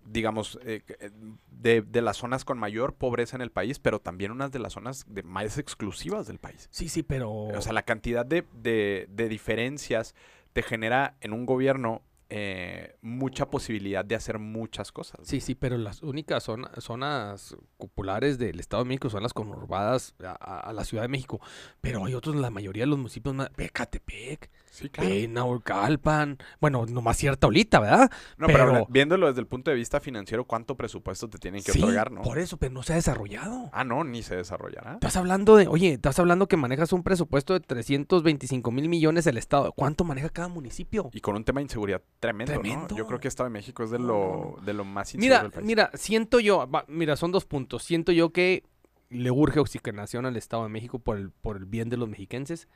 [0.04, 1.10] digamos, eh, eh,
[1.50, 4.74] de, de las zonas con mayor pobreza en el país, pero también unas de las
[4.74, 6.68] zonas de más exclusivas del país.
[6.70, 7.30] Sí, sí, pero...
[7.32, 10.14] O sea, la cantidad de, de- de diferencias
[10.52, 15.20] te genera en un gobierno eh, mucha posibilidad de hacer muchas cosas.
[15.24, 20.14] Sí, sí, pero las únicas zona- zonas populares del Estado de México son las conurbadas
[20.24, 21.40] a, a- a la Ciudad de México.
[21.80, 27.46] Pero hay otros, la mayoría de los municipios, más, Pecatepec, Sí, Penaulcalpan, bueno, nomás cierta
[27.46, 28.10] ahorita, ¿verdad?
[28.38, 31.72] No, pero, pero- viéndolo desde el punto de vista financiero, ¿cuánto presupuesto te tienen que
[31.72, 32.22] sí, otorgar, no?
[32.22, 33.70] por eso, pero no se ha desarrollado.
[33.72, 34.94] Ah, no, ni se desarrollará.
[34.94, 39.36] Estás hablando de, oye, estás hablando que manejas un presupuesto de 325 mil millones el
[39.38, 39.72] Estado.
[39.72, 41.08] ¿Cuánto maneja cada municipio?
[41.12, 42.88] Y con un tema de inseguridad tremendo.
[42.96, 45.66] Yo creo que Estado de México es de lo, de lo más Mira, del país.
[45.66, 47.82] mira, siento yo, va, mira, son dos puntos.
[47.82, 48.64] Siento yo que
[49.10, 52.68] le urge oxigenación al Estado de México por el, por el bien de los mexiquenses.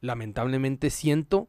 [0.00, 1.48] Lamentablemente siento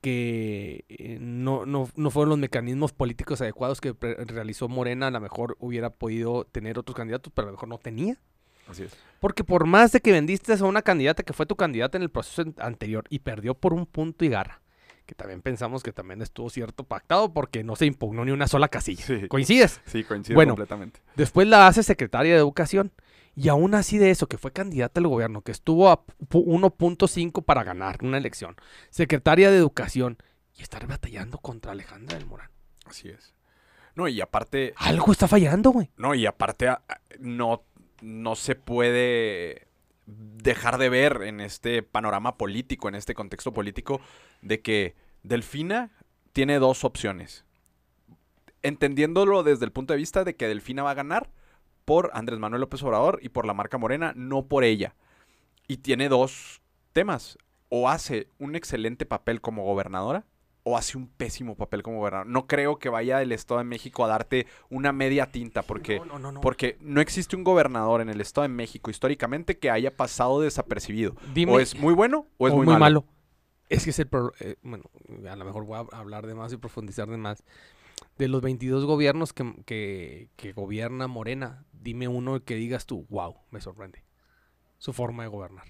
[0.00, 3.94] que eh, no, no, no fueron los mecanismos políticos adecuados que
[4.26, 5.08] realizó Morena.
[5.08, 8.18] A lo mejor hubiera podido tener otros candidatos, pero a lo mejor no tenía.
[8.68, 8.96] Así es.
[9.20, 12.10] Porque por más de que vendiste a una candidata que fue tu candidata en el
[12.10, 14.61] proceso anterior y perdió por un punto y garra,
[15.06, 18.68] que también pensamos que también estuvo cierto pactado porque no se impugnó ni una sola
[18.68, 19.04] casilla.
[19.04, 19.28] Sí.
[19.28, 19.80] ¿Coincides?
[19.86, 20.52] Sí, coincido Bueno.
[20.52, 21.00] completamente.
[21.16, 22.92] Después la hace secretaria de Educación.
[23.34, 27.42] Y aún así de eso, que fue candidata al gobierno, que estuvo a pu- 1.5
[27.42, 28.56] para ganar una elección,
[28.90, 30.18] secretaria de Educación,
[30.54, 32.50] y estar batallando contra Alejandra del Morán.
[32.84, 33.32] Así es.
[33.94, 35.90] No, y aparte, Algo está fallando, güey.
[35.96, 36.68] no, y aparte
[37.20, 37.62] no,
[38.02, 39.66] no se puede
[40.16, 44.00] dejar de ver en este panorama político, en este contexto político,
[44.40, 45.90] de que Delfina
[46.32, 47.44] tiene dos opciones.
[48.62, 51.30] Entendiéndolo desde el punto de vista de que Delfina va a ganar
[51.84, 54.94] por Andrés Manuel López Obrador y por la marca Morena, no por ella.
[55.66, 57.38] Y tiene dos temas.
[57.68, 60.26] O hace un excelente papel como gobernadora
[60.64, 62.26] o hace un pésimo papel como gobernador.
[62.28, 66.04] No creo que vaya el Estado de México a darte una media tinta porque no,
[66.04, 66.40] no, no, no.
[66.40, 71.16] porque no existe un gobernador en el Estado de México históricamente que haya pasado desapercibido.
[71.34, 73.04] Dime, o es muy bueno o es o muy, malo.
[73.68, 74.06] Es que es el...
[74.06, 74.84] pro- eh, bueno,
[75.28, 77.42] a lo mejor voy a hablar de más y profundizar de más.
[78.18, 83.36] De los 22 gobiernos que, que, que gobierna Morena, dime uno que digas tú, wow,
[83.50, 84.04] me sorprende.
[84.78, 85.66] Su forma de gobernar.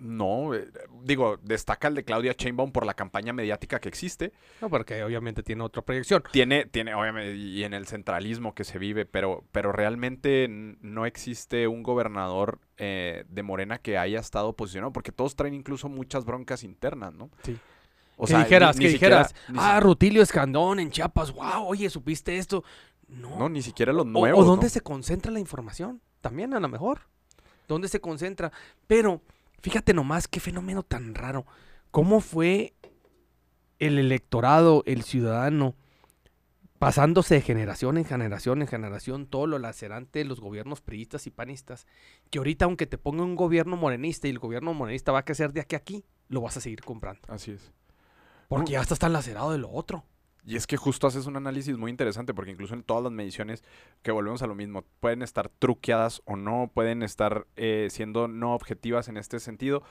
[0.00, 0.68] No, eh,
[1.02, 4.32] digo, destaca el de Claudia Sheinbaum por la campaña mediática que existe.
[4.60, 6.22] No, porque obviamente tiene otra proyección.
[6.32, 11.66] Tiene, tiene, obviamente, y en el centralismo que se vive, pero, pero realmente no existe
[11.66, 16.62] un gobernador eh, de Morena que haya estado posicionado, porque todos traen incluso muchas broncas
[16.62, 17.30] internas, ¿no?
[17.42, 17.58] Sí.
[18.16, 21.64] O que sea, dijeras, ni que siquiera- dijeras, ni ah, Rutilio Escandón en Chiapas, wow,
[21.66, 22.62] oye, ¿supiste esto?
[23.08, 23.38] No.
[23.38, 24.44] No, ni siquiera los O- nuevos.
[24.44, 24.70] O, dónde ¿no?
[24.70, 27.00] se concentra la información, también a lo mejor.
[27.66, 28.50] ¿Dónde se concentra?
[28.86, 29.20] Pero
[29.62, 31.46] fíjate nomás qué fenómeno tan raro.
[31.90, 32.74] ¿Cómo fue
[33.78, 35.74] el electorado, el ciudadano,
[36.78, 41.30] pasándose de generación en generación en generación, todo lo lacerante de los gobiernos priistas y
[41.30, 41.86] panistas,
[42.30, 45.52] que ahorita aunque te ponga un gobierno morenista y el gobierno morenista va a crecer
[45.52, 47.20] de aquí a aquí, lo vas a seguir comprando.
[47.28, 47.72] Así es.
[48.48, 48.78] Porque No.
[48.78, 50.04] ya estás tan lacerado de lo otro.
[50.48, 53.62] Y es que justo haces un análisis muy interesante, porque incluso en todas las mediciones,
[54.00, 58.54] que volvemos a lo mismo, pueden estar truqueadas o no, pueden estar eh, siendo no
[58.54, 59.82] objetivas en este sentido.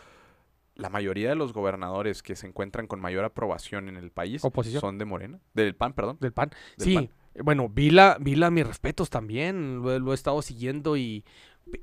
[0.74, 4.82] La mayoría de los gobernadores que se encuentran con mayor aprobación en el país Oposición.
[4.82, 6.18] son de Morena, del PAN, perdón.
[6.22, 6.50] Del PAN.
[6.78, 7.10] Del sí, PAN.
[7.44, 11.24] bueno, Vila, Vila, mis respetos también, lo he estado siguiendo y...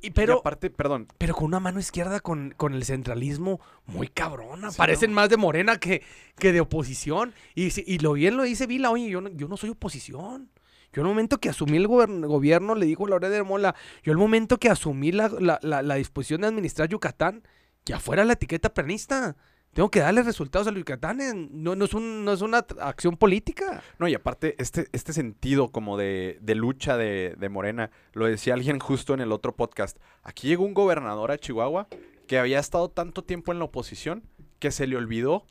[0.00, 4.08] y- Y pero, aparte, perdón, pero con una mano izquierda con, con el centralismo muy
[4.08, 4.70] cabrona.
[4.70, 5.16] Sí, Parecen no.
[5.16, 6.02] más de Morena que,
[6.38, 7.32] que de oposición.
[7.54, 10.50] Y, si- y lo bien lo dice Vila, oye, yo no, yo no soy oposición.
[10.92, 13.74] Yo el momento que asumí el gobierno, le dijo Laura de Mola,
[14.04, 17.42] yo el momento que asumí la, la- la- la disposición de administrar Yucatán,
[17.84, 19.36] ya fuera la etiqueta peronista.
[19.74, 21.34] Tengo que darle resultados a los yucatanes.
[21.34, 23.82] No, no, es, un, no es una acción política.
[23.98, 28.54] No, y aparte, este, este sentido como de, de lucha de, de Morena, lo decía
[28.54, 29.98] alguien justo en el otro podcast.
[30.22, 31.88] Aquí llegó un gobernador a Chihuahua
[32.26, 34.22] que había estado tanto tiempo en la oposición
[34.58, 35.44] que se le olvidó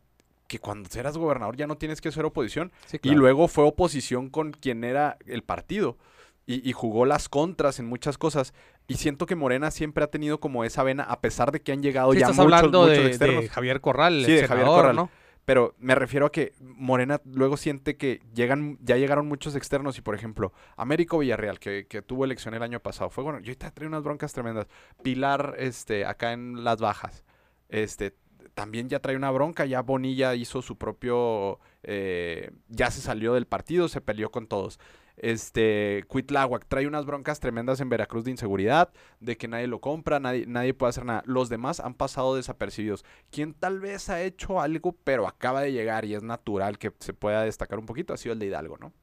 [0.48, 2.72] que cuando eras gobernador ya no tienes que ser oposición.
[3.02, 5.98] Y luego fue oposición con quien era el partido.
[6.46, 8.54] Y, y jugó las contras en muchas cosas.
[8.94, 11.82] Y siento que Morena siempre ha tenido como esa vena, a pesar de que han
[11.82, 13.42] llegado Sí, ya estás muchos, hablando muchos de, externos.
[13.44, 14.96] de Javier Corral, el Sí, de Javier Corral.
[14.96, 15.10] ¿no?
[15.46, 20.02] Pero me refiero a que Morena luego siente que llegan, ya llegaron muchos externos y,
[20.02, 23.88] por ejemplo, Américo Villarreal, que, que tuvo elección el año pasado, fue bueno, yo trae
[23.88, 24.68] unas broncas tremendas.
[25.02, 27.26] Pilar, este, acá en Las Bajas,
[27.68, 28.16] este,
[28.54, 33.48] también ya trae una bronca, ya Bonilla hizo su propio, eh, ya se salió del
[33.48, 34.80] partido, se peleó con todos.
[35.18, 40.20] Este, Cuitláhuac trae unas broncas tremendas en Veracruz de inseguridad, de que nadie lo compra,
[40.20, 41.24] nadie, nadie puede hacer nada.
[41.26, 43.06] Los demás han pasado desapercibidos.
[43.32, 47.14] Quien tal vez ha hecho algo, pero acaba de llegar y es natural que se
[47.14, 48.94] pueda destacar un poquito, ha sido el de Hidalgo, ¿no?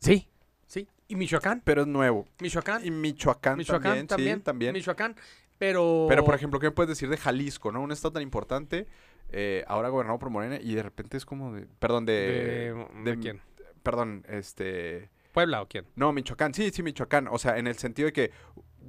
[0.00, 0.28] Sí,
[0.66, 0.88] sí.
[1.08, 1.62] ¿Y Michoacán?
[1.64, 2.26] Pero es nuevo.
[2.40, 2.84] Michoacán.
[2.84, 4.38] Y Michoacán, Michoacán también, también.
[4.38, 4.72] sí, también.
[4.74, 5.16] Michoacán.
[5.58, 6.06] Pero.
[6.08, 7.80] Pero, por ejemplo, ¿qué me puedes decir de Jalisco, no?
[7.80, 8.86] Un estado tan importante,
[9.30, 11.66] eh, ahora gobernado por Morena, y de repente es como de...
[11.78, 12.74] Perdón, de...
[13.02, 13.40] ¿De, de quién?
[13.88, 15.08] Perdón, este...
[15.32, 15.86] ¿Puebla o quién?
[15.96, 17.26] No, Michoacán, sí, sí, Michoacán.
[17.26, 18.32] O sea, en el sentido de que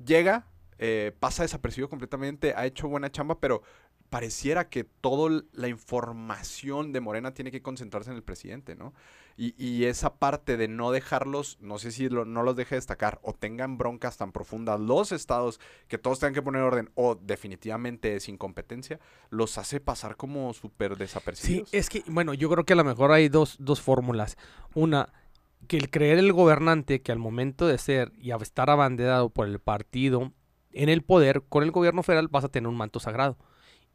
[0.06, 0.45] llega,
[0.78, 3.62] eh, pasa desapercibido completamente, ha hecho buena chamba, pero
[4.10, 8.93] pareciera que toda la información de Morena tiene que concentrarse en el presidente, ¿no?
[9.41, 13.19] Y, y esa parte de no dejarlos, no sé si lo- no los deje destacar
[13.23, 18.17] o tengan broncas tan profundas los estados que todos tengan que poner orden o definitivamente
[18.17, 21.73] es incompetencia, los hace pasar como súper Sí, desapercibidos.
[21.73, 24.37] es que, bueno, yo creo que a lo mejor hay dos, dos fórmulas.
[24.75, 25.07] Una,
[25.69, 29.59] que el creer el gobernante que al momento de ser y estar abanderado por el
[29.59, 30.33] partido
[30.73, 33.37] en el poder, con el gobierno federal vas a tener un manto sagrado.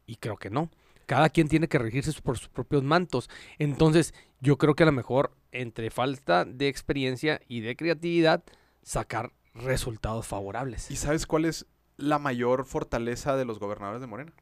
[0.07, 0.71] Y creo que no.
[1.05, 3.29] Cada quien tiene que regirse por sus propios mantos.
[3.59, 8.43] Entonces, yo creo que a lo mejor, entre falta de experiencia y de creatividad,
[8.81, 10.91] sacar resultados favorables.
[10.91, 11.65] ¿Y sabes cuál es
[11.97, 14.33] la mayor fortaleza de los gobernadores de Morena?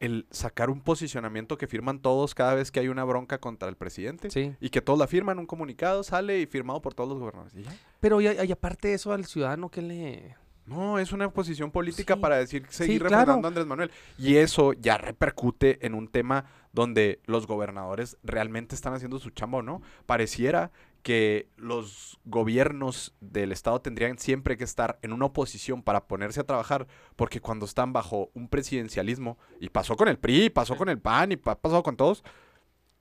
[0.00, 3.76] El sacar un posicionamiento que firman todos cada vez que hay una bronca contra el
[3.76, 4.30] presidente.
[4.30, 4.54] Sí.
[4.60, 7.54] Y que todos la firman, un comunicado sale y firmado por todos los gobernadores.
[8.00, 10.36] Pero y, y aparte de eso, al ciudadano que le...
[10.66, 13.90] No, es una posición política Sí, para decir, seguir refrendando a Andrés Manuel.
[14.18, 19.58] Y eso ya repercute en un tema donde los gobernadores realmente están haciendo su chamba
[19.58, 19.82] o no.
[20.06, 20.70] Pareciera
[21.02, 26.44] que los gobiernos del Estado tendrían siempre que estar en una oposición para ponerse a
[26.44, 30.78] trabajar, porque cuando están bajo un presidencialismo, y pasó con el PRI, pasó Sí.
[30.78, 32.24] con el PAN, y ha pasado con todos,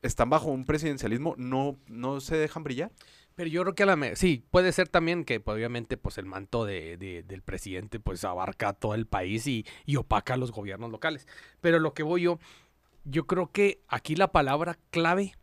[0.01, 2.91] están bajo un presidencialismo, no, no se dejan brillar.
[3.36, 6.17] Pero yo creo que a la me- sí, puede ser también que pues, obviamente pues
[6.17, 10.38] el manto de, de- del presidente pues abarca todo el país y, y opaca a
[10.38, 11.27] los gobiernos locales.
[11.61, 12.39] Pero lo que voy yo,
[13.05, 15.34] yo creo que aquí la palabra clave,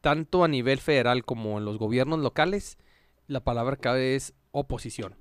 [0.00, 2.78] tanto a nivel federal como en los gobiernos locales,
[3.26, 5.16] la palabra clave es oposición.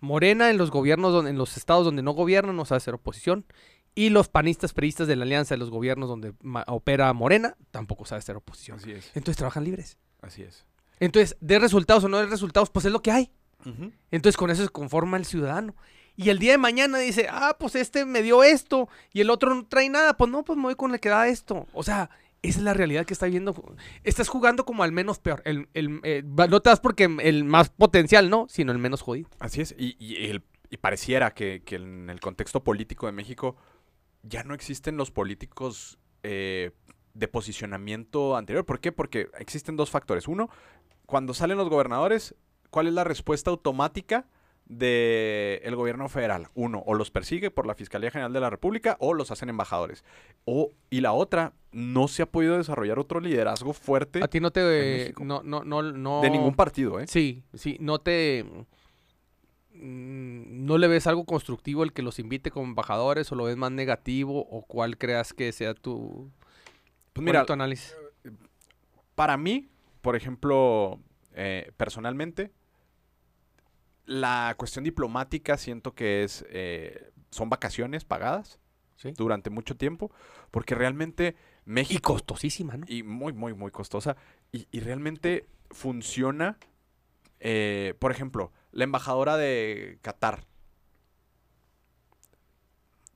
[0.00, 3.46] Morena en los gobiernos, donde, en los estados donde no gobiernan, no sabe hacer oposición.
[3.94, 6.32] Y los panistas, peristas de la alianza de los gobiernos donde
[6.66, 8.78] opera Morena, tampoco sabe hacer oposición.
[8.78, 9.98] Así es, Entonces trabajan libres.
[10.22, 10.66] así es.
[11.04, 13.30] Entonces, de resultados o no de resultados, pues es lo que hay.
[14.10, 15.74] Entonces con eso se conforma el ciudadano.
[16.16, 19.54] Y el día de mañana dice, ah, pues este me dio esto y el otro
[19.54, 20.16] no trae nada.
[20.16, 21.66] Pues no, pues me voy con el que da esto.
[21.72, 22.10] O sea,
[22.42, 23.54] esa es la realidad que está viendo.
[24.04, 25.42] Estás jugando como al menos peor.
[25.44, 29.28] El, el, eh, no te das porque el más potencial, no, sino el menos jodido.
[29.38, 33.56] Así es, y, y el- y pareciera que, que en el contexto político de México
[34.22, 36.70] ya no existen los políticos eh,
[37.14, 38.64] de posicionamiento anterior.
[38.64, 38.90] ¿Por qué?
[38.90, 40.28] Porque existen dos factores.
[40.28, 40.48] Uno,
[41.06, 42.34] cuando salen los gobernadores,
[42.70, 44.26] ¿cuál es la respuesta automática
[44.66, 46.48] del gobierno federal?
[46.54, 50.04] Uno, o los persigue por la Fiscalía General de la República o los hacen embajadores.
[50.44, 54.50] O, y la otra, no se ha podido desarrollar otro liderazgo fuerte A ti no
[54.50, 54.60] te...
[54.62, 55.24] México.
[55.24, 56.20] No, no, no, no...
[56.22, 57.06] de ningún partido, ¿eh?
[57.06, 58.44] Sí, sí, no te...
[59.74, 63.56] mm, ¿No le ves algo constructivo el que los invite como embajadores o lo ves
[63.56, 66.30] más negativo o cuál creas que sea tu,
[67.12, 67.96] Pues mira, tu análisis?
[69.14, 69.68] para mí,
[70.02, 71.00] por ejemplo,
[71.34, 72.52] eh, personalmente,
[74.06, 78.58] la cuestión diplomática siento que es eh, son vacaciones pagadas
[78.96, 79.16] Sí.
[79.16, 80.12] durante mucho tiempo,
[80.52, 81.34] porque realmente
[81.66, 82.86] Y México costosísima, ¿no?
[82.88, 84.16] y muy muy muy costosa
[84.52, 86.58] y, y realmente funciona.
[87.40, 90.46] eh, por ejemplo, la embajadora de Qatar.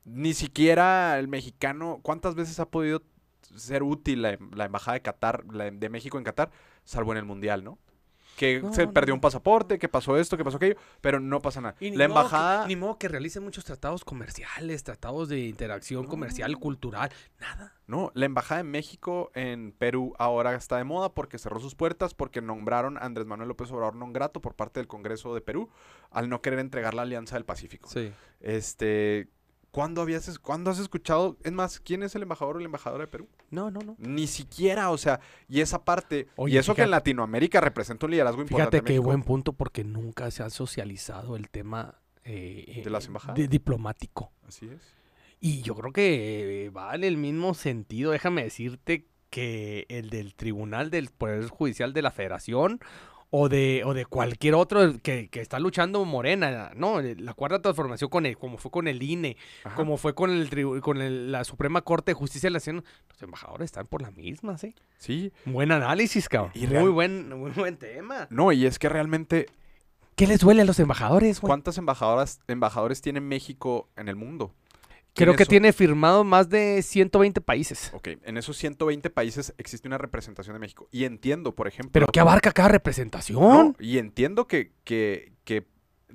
[0.04, 3.02] Ni siquiera el mexicano, ¿cuántas veces ha podido
[3.56, 6.50] ser útil la, em- la embajada de Qatar, la de México en Qatar,
[6.86, 7.78] salvo en el mundial, ¿no?
[8.36, 9.14] Que No, se no, perdió no.
[9.16, 11.74] un pasaporte, que pasó esto, que pasó aquello, pero no pasa nada.
[11.80, 15.40] Y ni La modo que- embajada, ni modo que realicen muchos tratados comerciales, tratados de
[15.46, 17.10] interacción comercial, cultural,
[17.40, 17.72] nada.
[17.86, 22.12] no, la embajada de México en Perú ahora está de moda porque cerró sus puertas,
[22.12, 25.70] porque nombraron a Andrés Manuel López Obrador non grato por parte del Congreso de Perú
[26.10, 27.88] al no querer entregar la Alianza del Pacífico.
[27.88, 28.12] Sí.
[28.40, 29.28] Este,
[29.76, 31.36] ¿cuándo habías, cuándo has escuchado?
[31.44, 33.28] Es más, ¿quién es el embajador o la embajadora de Perú?
[33.50, 33.94] No, no, no.
[33.98, 35.20] Ni siquiera, o sea,
[35.50, 38.78] y esa parte, y eso que en Latinoamérica representa un liderazgo importante.
[38.78, 43.08] Fíjate qué buen punto porque nunca se ha socializado el tema eh, ¿De las eh,
[43.08, 43.36] embajadas?
[43.36, 44.32] de diplomático.
[44.48, 44.94] Así es.
[45.40, 50.34] Y yo creo que eh, va en el mismo sentido, déjame decirte, que el del
[50.34, 52.80] Tribunal del Poder Judicial de la Federación
[53.38, 57.00] o de, o de cualquier otro que, que está luchando Morena, ¿no?
[57.02, 59.76] La cuarta transformación con el, como fue con el INE, Ajá.
[59.76, 63.22] como fue con el con el- la Suprema Corte de Justicia de la Nación, los
[63.22, 64.74] embajadores están por la misma, ¿sí?
[64.98, 65.32] Sí.
[65.44, 66.52] Buen análisis, cabrón.
[66.54, 68.26] Y muy buen, muy buen tema.
[68.30, 69.46] No, y es que realmente,
[70.14, 71.50] ¿Qué les duele a los embajadores, güey?
[71.50, 74.54] ¿cuántas embajadoras, embajadores tiene México en el mundo?
[75.16, 75.50] Creo ¿Quiénes que son?
[75.50, 77.90] tiene firmado más de 120 países.
[77.94, 80.88] Ok, en esos 120 países existe una representación de México.
[80.92, 81.90] Y entiendo, por ejemplo.
[81.90, 83.40] ¿Pero qué abarca cada representación?
[83.40, 85.64] No, y entiendo que, que, que,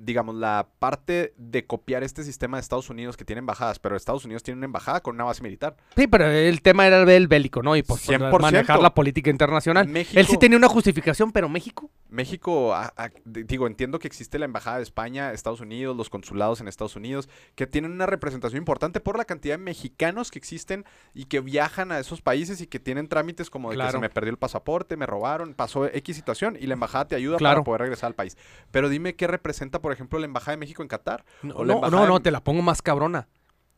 [0.04, 4.24] digamos, la parte de copiar este sistema de Estados Unidos que tiene embajadas, pero Estados
[4.24, 5.76] Unidos tiene una embajada con una base militar.
[5.96, 7.76] Sí, pero el tema era el bélico, ¿no?
[7.76, 8.40] Y pues por 100%.
[8.40, 9.86] manejar la política internacional.
[9.88, 11.90] México, Él sí tenía una justificación, pero México.
[12.08, 16.10] México, a- a- d- digo, entiendo que existe la embajada de España, Estados Unidos, los
[16.10, 20.38] consulados en Estados Unidos, que tienen una representación importante por la cantidad de mexicanos que
[20.38, 20.84] existen
[21.14, 23.92] y que viajan a esos países y que tienen trámites como de que Claro.
[23.92, 27.36] se me perdió el pasaporte, me robaron, pasó X situación y la embajada te ayuda
[27.38, 27.56] Claro.
[27.60, 28.36] para poder regresar al país.
[28.70, 31.24] Pero dime qué representa, por ejemplo, la embajada de México en Qatar.
[31.42, 33.28] No, O la no, no, te la pongo más cabrona.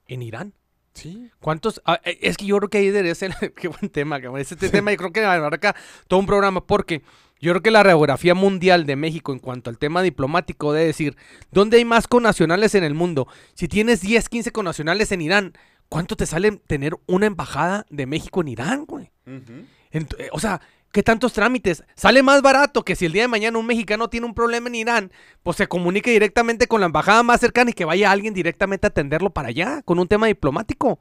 [0.07, 0.55] En Irán.
[0.95, 1.31] Sí.
[1.41, 1.83] ¿Cuántos?
[1.85, 3.35] ah, eh, es que yo creo que ahí debería ser.
[3.57, 4.41] Qué buen tema, cabrón.
[4.41, 5.75] Este tema yo creo que abarca
[6.09, 7.03] todo un programa porque
[7.41, 11.17] yo creo que la radiografía mundial de México en cuanto al tema diplomático debe decir,
[11.51, 13.27] ¿dónde hay más connacionales en el mundo?
[13.55, 15.53] Si tienes 10, 15 connacionales en Irán,
[15.89, 19.11] ¿cuánto te sale tener una embajada de México en Irán, güey?
[19.27, 20.61] Eh, o sea,
[20.95, 21.83] ¿qué tantos trámites?
[21.97, 24.77] Sale más barato que si el día de mañana un mexicano tiene un problema en
[24.77, 28.87] Irán, pues se comunique directamente con la embajada más cercana y que vaya alguien directamente
[28.87, 31.01] a atenderlo para allá con un tema diplomático.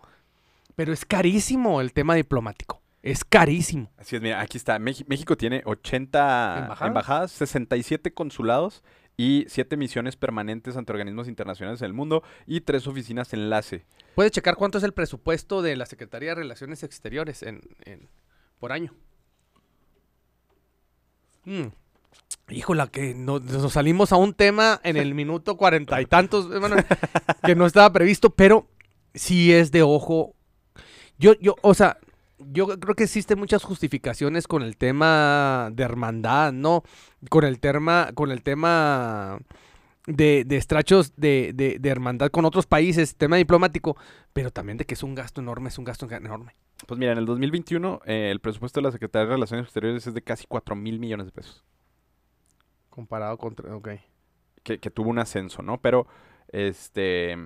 [0.75, 2.81] Pero es carísimo el tema diplomático.
[3.03, 3.91] Es carísimo.
[3.97, 4.79] Así es, mira, aquí está.
[4.79, 6.87] México tiene 80 ¿Embajadas?
[6.87, 8.83] embajadas, 67 consulados
[9.15, 13.85] y 7 misiones permanentes ante organismos internacionales en el mundo y 3 oficinas enlace.
[14.15, 18.09] Puedes checar cuánto es el presupuesto de la Secretaría de Relaciones Exteriores en, en-
[18.57, 18.93] por año.
[21.45, 21.67] Mm.
[22.49, 26.47] Híjola, que no- nos salimos a un tema en el minuto cuarenta y tantos,
[27.43, 28.67] que no estaba previsto, pero
[29.13, 30.35] sí es de ojo.
[31.17, 31.97] Yo, yo, o sea,
[32.39, 36.83] yo creo que existen muchas justificaciones con el tema de hermandad, ¿no?
[37.29, 39.39] Con el tema, con el tema
[40.07, 43.95] de, de estrachos de, de- de hermandad con otros países, tema diplomático,
[44.33, 46.55] pero también de que es un gasto enorme, es un gasto enorme.
[46.87, 50.13] Pues mira, en el 2021 eh, el presupuesto de la Secretaría de Relaciones Exteriores es
[50.13, 51.63] de casi 4 mil millones de pesos.
[52.89, 53.89] Comparado contra, ok.
[54.63, 55.79] Que, que tuvo un ascenso, ¿no?
[55.81, 56.07] Pero,
[56.49, 57.37] este...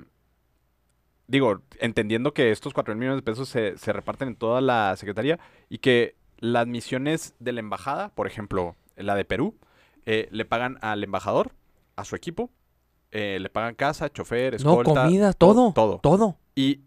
[1.27, 4.95] Digo, entendiendo que estos 4 mil millones de pesos se, se reparten en toda la
[4.95, 5.39] Secretaría
[5.69, 9.55] y que las misiones de la embajada, por ejemplo, la de Perú,
[10.05, 11.51] eh, le pagan al embajador,
[11.97, 12.49] a su equipo,
[13.11, 15.03] eh, le pagan casa, chofer, No, escolta.
[15.03, 15.73] comida, to- todo.
[15.73, 15.99] Todo.
[15.99, 16.37] Todo.
[16.55, 16.81] Y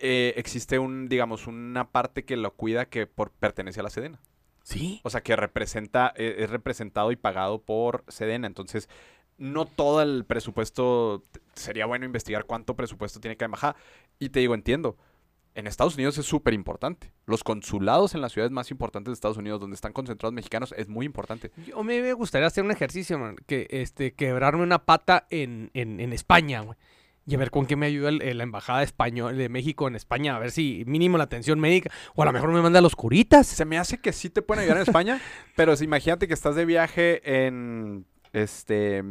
[0.00, 4.20] eh, existe un, digamos, una parte que lo cuida que por, pertenece a la Sedena.
[4.62, 5.00] Sí.
[5.04, 8.46] O sea, que representa, eh, es representado y pagado por Sedena.
[8.46, 8.88] Entonces,
[9.38, 11.22] no todo el presupuesto,
[11.54, 13.76] sería bueno investigar cuánto presupuesto tiene cada embajada.
[14.18, 14.96] Y te digo, entiendo,
[15.56, 17.12] en Estados Unidos es súper importante.
[17.26, 20.88] Los consulados en las ciudades más importantes de Estados Unidos, donde están concentrados mexicanos, es
[20.88, 21.50] muy importante.
[21.66, 25.98] Yo me, me gustaría hacer un ejercicio, man, que este, quebrarme una pata en, en,
[26.00, 26.78] en España, güey.
[27.28, 29.96] Y a ver con qué me ayuda el- el- la embajada español de México en
[29.96, 32.82] España, a ver si mínimo la atención médica, o a lo mejor me manda a
[32.82, 33.48] los curitas.
[33.48, 35.20] Se me hace que sí te pueden ayudar en España,
[35.56, 39.02] pero si imagínate que estás de viaje en, este,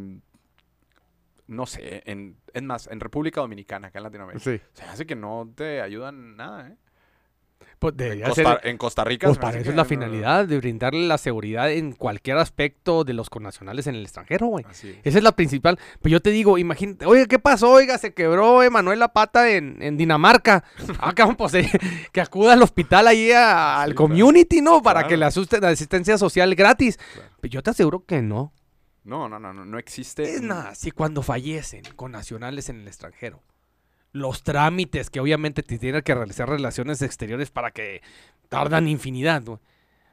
[1.48, 4.44] no sé, en, es más, en República Dominicana, acá en Latinoamérica.
[4.44, 4.60] Sí.
[4.74, 6.76] Se hace que no te ayudan nada, ¿eh?
[7.80, 9.28] Pues En Costa, ser- en Costa Rica.
[9.28, 13.14] pues para eso es la no- finalidad, de brindarle la seguridad en cualquier aspecto de
[13.14, 14.66] los connacionales en el extranjero, güey.
[14.72, 14.84] Es.
[15.04, 15.78] Esa es la principal.
[16.02, 17.72] Pues yo te digo, imagínate, oye, ¿qué pasó?
[17.72, 20.64] Oiga, se quebró Emanuel la pata en, en Dinamarca.
[21.00, 21.70] Ah, cabrón, pues eh,
[22.14, 24.08] que acuda al hospital ahí a- al Sí, claro.
[24.10, 24.82] community, ¿no?
[24.82, 25.10] Para Claro.
[25.10, 26.98] que le asusten la asistencia social gratis.
[26.98, 27.30] Claro.
[27.42, 28.54] Pero yo te aseguro que no.
[29.06, 30.24] No, no, no, no, no existe.
[30.24, 33.42] Es nada, si cuando fallecen con nacionales en el extranjero,
[34.12, 38.02] los trámites que obviamente te tienen que realizar relaciones exteriores para que
[38.50, 39.60] tardan infinidad, güey.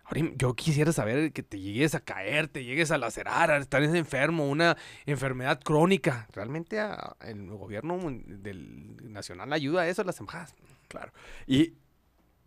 [0.05, 3.83] Ahora, yo quisiera saber que te llegues a caer, te llegues a lacerar, a estar
[3.83, 4.77] enfermo, una
[5.07, 6.27] enfermedad crónica.
[6.33, 10.55] Realmente a- el gobierno del nacional ayuda a eso a las embajadas.
[10.89, 11.13] Claro.
[11.47, 11.75] Y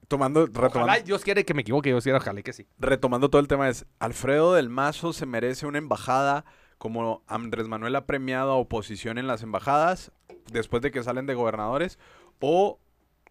[0.07, 2.67] tomando, retomando, Ojalá Dios quiere que me equivoque, Dios quiera, ojalá que sí.
[2.79, 6.45] retomando todo el tema es, Alfredo del Mazo se merece una embajada
[6.77, 10.11] como Andrés Manuel ha premiado a oposición en las embajadas
[10.51, 11.97] después de que salen de gobernadores
[12.41, 12.79] o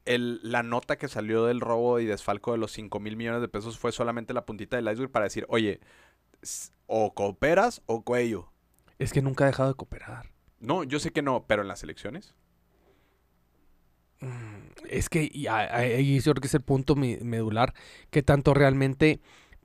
[0.06, 3.48] el- la nota que salió del robo y desfalco de los 5 mil millones de
[3.48, 5.80] pesos fue solamente la puntita del iceberg para decir, oye,
[6.86, 8.50] o cooperas o cuello.
[8.98, 10.30] Es que nunca ha dejado de cooperar.
[10.60, 12.34] No, yo sé que no, pero en las elecciones.
[14.20, 14.53] Mm,
[14.88, 17.74] Es que ahí yo creo que es el punto medular,
[18.10, 19.20] que tanto realmente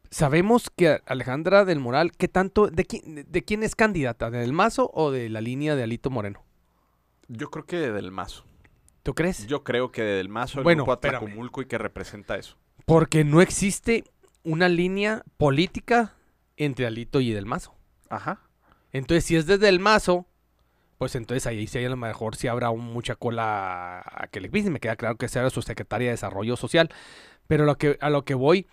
[0.10, 4.90] sabemos que Alejandra del Moral, que tanto, de quién, de quién es candidata, del Mazo
[4.94, 6.44] o de la línea de Alito Moreno,
[7.28, 8.46] Yo creo que del Mazo.
[9.04, 9.48] ¿tú crees?
[9.48, 10.94] Yo creo que del Mazo el Bueno, grupo.
[10.94, 12.58] Atlacomulco y que representa eso.
[12.86, 14.04] Porque no existe
[14.44, 16.16] una línea política
[16.58, 17.76] entre Alito y del Mazo.
[18.10, 18.42] Ajá.
[18.92, 20.28] Entonces, si es desde el Mazo,
[21.00, 24.50] pues entonces ahí sí a lo mejor sí habrá un- mucha cola a que le
[24.50, 24.72] pisen.
[24.74, 26.90] Me queda claro que sea su secretaria de Desarrollo Social.
[27.48, 28.68] Pero lo que, a lo que voy,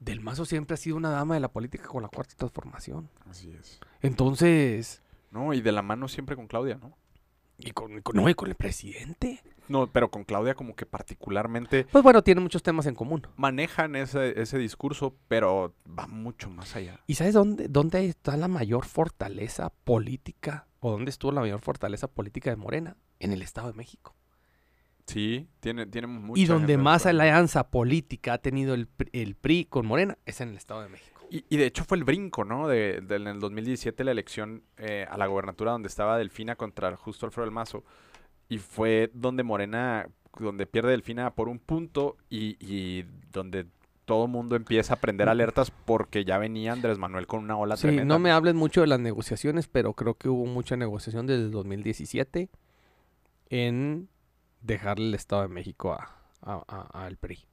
[0.00, 3.08] del Mazo siempre ha sido una dama de la política con la cuarta transformación.
[3.30, 3.80] Así es.
[4.02, 6.96] Entonces, No, y de la mano siempre con Claudia, ¿no?
[7.58, 9.42] y con, con- no, y con el presidente.
[9.68, 13.26] No, pero con Claudia como que particularmente Pues bueno, tiene muchos temas en común.
[13.36, 17.00] manejan ese, ese discurso, pero va mucho más allá.
[17.06, 20.66] ¿Y sabes dónde, dónde está la mayor fortaleza política?
[20.80, 22.96] ¿O dónde estuvo la mayor fortaleza política de Morena?
[23.20, 24.14] En el Estado de México.
[25.06, 29.34] Sí, tiene, tiene mucha y donde más de alianza política ha tenido el, PRI- el
[29.36, 31.18] PRI con Morena es en el Estado de México.
[31.30, 32.68] Y, y de hecho fue el brinco, ¿no?
[32.68, 36.94] De, de- en el 2017 la elección eh, a la gobernatura donde estaba Delfina contra
[36.96, 37.84] justo Alfredo del Mazo.
[38.48, 43.66] Y fue donde Morena, donde pierde Delfina por un punto y, y donde
[44.04, 47.76] todo el mundo empieza a prender alertas porque ya venía Andrés Manuel con una ola
[47.76, 48.06] Sí, tremenda.
[48.14, 51.50] no me hables mucho de las negociaciones, pero creo que hubo mucha negociación desde el
[51.50, 52.48] 2017
[53.50, 54.08] en
[54.62, 56.10] dejarle el Estado de México a,
[56.42, 57.44] a- a- al PRI.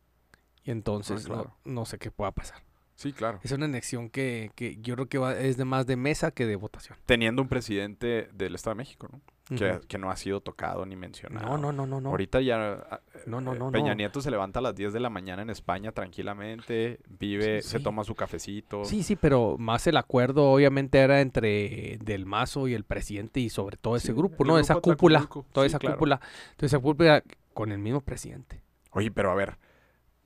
[0.64, 1.56] Y entonces Ah, claro.
[1.66, 2.60] no, no sé qué pueda pasar.
[2.96, 3.39] Sí, claro.
[3.43, 6.46] Es una anexión que, que yo creo que va- es de más de mesa que
[6.46, 6.98] de votación.
[7.06, 9.20] Teniendo un presidente del Estado de México, ¿no?
[9.48, 11.46] Que, no ha sido tocado ni mencionado.
[11.46, 12.10] No, no, no, no, no.
[12.10, 13.93] Ahorita ya No, no, eh, no, Peña.
[13.93, 17.80] Nieto se levanta a las 10 de la mañana en España tranquilamente, vive, Sí, se
[17.80, 18.84] toma su cafecito.
[18.86, 23.50] Sí, sí, pero más el acuerdo obviamente era entre Del Mazo y el presidente y
[23.50, 24.58] sobre todo ese Sí, grupo, ¿no?
[24.58, 25.96] Esa cúpula, toda esa claro.
[25.98, 26.20] cúpula.
[26.52, 27.24] Entonces esa cúpula
[27.54, 28.62] con el mismo presidente.
[28.91, 29.58] Oye, pero a ver,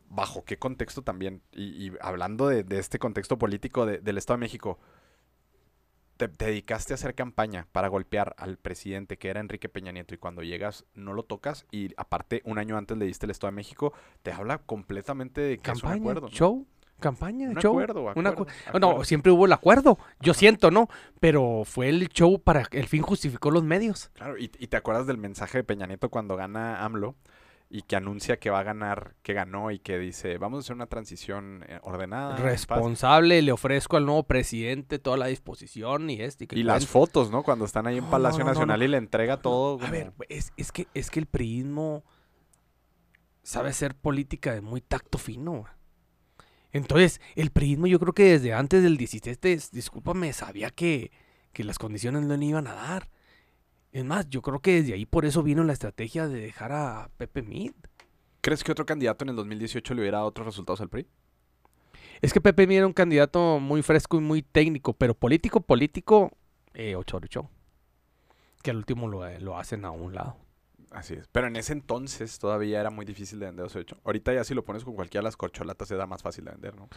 [0.09, 1.41] ¿bajo qué contexto también?
[1.51, 4.79] Y, y hablando de, de este contexto político de- del Estado de México,
[6.19, 10.13] te, te dedicaste a hacer campaña para golpear al presidente que era Enrique Peña Nieto
[10.13, 13.51] y cuando llegas no lo tocas y aparte un año antes le diste el Estado
[13.51, 16.21] de México, te habla completamente de que es un Campaña, acuerdo.
[16.23, 16.27] ¿no?
[16.29, 16.67] show,
[16.99, 17.71] campaña, Un show.
[17.71, 19.03] acuerdo, un acu- acuerdo, No, acuerdo.
[19.05, 20.39] siempre hubo el acuerdo, yo Ajá.
[20.39, 20.89] siento, ¿no?
[21.21, 24.09] Pero fue el show para el fin justificó los medios.
[24.15, 27.15] Claro, y, y te acuerdas del mensaje de Peña Nieto cuando gana AMLO
[27.71, 30.75] y que anuncia que va a ganar, que ganó y que dice, vamos a hacer
[30.75, 32.31] una transición eh, ordenada.
[32.31, 32.43] en paz".
[32.45, 36.47] Responsable, le ofrezco al nuevo presidente toda la disposición y este.
[36.47, 37.43] que Y las fotos, ¿no?
[37.43, 38.85] Cuando están ahí en No, Palacio no, Nacional no.
[38.85, 39.79] y le entrega todo.
[39.85, 42.03] A ver, es, es que, es que el priismo
[43.43, 45.65] sabe hacer política de muy tacto fino.
[46.71, 51.11] Entonces, el priismo yo creo que desde antes del 17, es- discúlpame, sabía que,
[51.53, 53.09] que las condiciones no le iban a dar.
[53.91, 57.09] Es más, yo creo que desde ahí por eso vino la estrategia de dejar a
[57.17, 57.71] Pepe Mid.
[58.41, 61.07] ¿Crees que otro candidato en el 2018 le hubiera dado otros resultados al PRI?
[62.21, 66.31] Es que Pepe Mid era un candidato muy fresco y muy técnico, pero político, político,
[66.73, 67.19] eh, Ocho
[68.61, 70.37] Que al último lo, eh, lo hacen a un lado.
[70.91, 71.27] Así es.
[71.31, 73.97] Pero en ese entonces todavía era muy difícil de vender Ocho.
[74.03, 76.51] Ahorita ya si lo pones con cualquiera de las corcholatas se da más fácil de
[76.51, 76.89] vender, ¿no?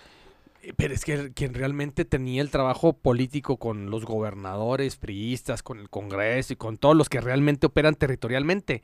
[0.63, 5.79] Eh, Pero es que quien realmente tenía el trabajo político con los gobernadores, priistas, con
[5.79, 8.83] el Congreso y con todos los que realmente operan territorialmente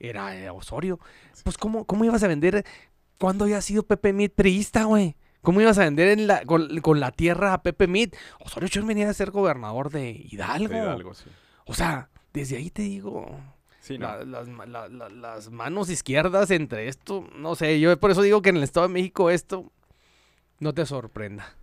[0.00, 0.98] era eh, Osorio.
[1.44, 2.64] Pues, ¿cómo, ¿cómo ibas a vender
[3.18, 5.16] cuando había sido Pepe Mid priista, güey?
[5.40, 8.14] ¿Cómo ibas a vender en la, con, con la tierra a Pepe Mid?
[8.40, 10.72] Osorio Chong venía a ser gobernador de Hidalgo.
[10.74, 11.26] De Hidalgo, sí.
[11.66, 13.26] O sea, desde ahí te digo,
[13.80, 14.06] Sí, no.
[14.08, 18.22] la- las, ma- la- la- las manos izquierdas entre esto, no sé, yo por eso
[18.22, 19.70] digo que en el Estado de México esto
[20.60, 21.56] no te sorprenda.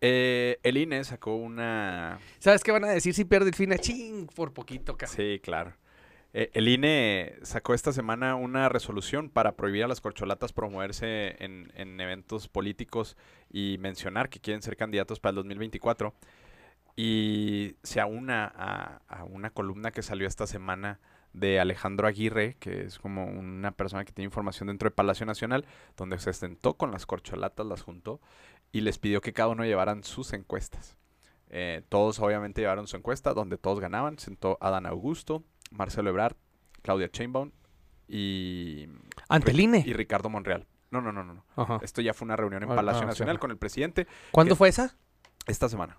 [0.00, 2.18] Eh, el INE sacó una...
[2.40, 3.72] ¿Sabes qué van a decir si pierde el fin?
[3.78, 5.16] Ching, por poquito, cabrón.
[5.16, 5.74] Sí, claro.
[6.34, 11.70] Eh, el INE sacó esta semana una resolución para prohibir a las corcholatas promoverse en,
[11.76, 13.16] en eventos políticos
[13.48, 16.12] y mencionar que quieren ser candidatos para el 2024.
[16.96, 20.98] Y se aúna a, a una columna que salió esta semana
[21.32, 25.64] de Alejandro Aguirre, que es como una persona que tiene información dentro de Palacio Nacional,
[25.96, 28.20] donde se sentó con las corcholatas, las juntó
[28.70, 30.96] y les pidió que cada uno llevaran sus encuestas.
[31.48, 34.18] Eh, todos obviamente llevaron su encuesta, donde todos ganaban.
[34.18, 36.36] Sentó Adán Augusto, Marcelo Ebrard,
[36.82, 37.50] Claudia Sheinbaum
[38.08, 38.88] y,
[39.28, 39.92] Ante el y.
[39.92, 40.66] Ricardo Monreal.
[40.90, 41.34] No, no, no, no.
[41.34, 41.44] no.
[41.56, 41.78] Ajá.
[41.82, 43.40] Esto ya fue una reunión en Ah, Palacio ah, Nacional sí.
[43.40, 44.96] con el presidente ¿Cuándo que- fue esa?
[45.46, 45.96] esta semana.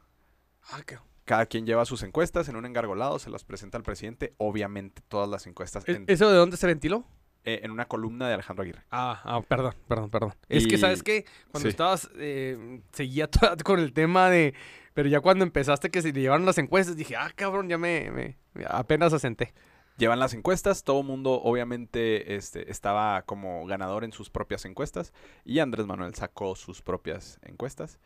[0.72, 4.34] Ah, qué- Cada quien lleva sus encuestas en un engargolado, se las presenta al presidente.
[4.38, 7.06] Obviamente todas las encuestas ¿E- en, ¿Eso de dónde se ventiló?
[7.46, 8.84] eh, en una columna de Alejandro Aguirre.
[8.90, 10.34] Ah, ah, perdón, perdón, perdón.
[10.48, 11.26] Es que, ¿sabes qué?
[11.52, 11.72] Cuando sí.
[11.72, 14.54] estabas, eh, seguía toda- con el tema de...
[14.94, 18.12] Pero ya cuando empezaste que se le llevaron las encuestas, dije, ah, cabrón, ya me,
[18.12, 19.54] me- me- apenas asenté.
[19.98, 25.14] Llevan las encuestas, todo mundo obviamente este, estaba como ganador en sus propias encuestas
[25.46, 28.00] y Andrés Manuel sacó sus propias encuestas.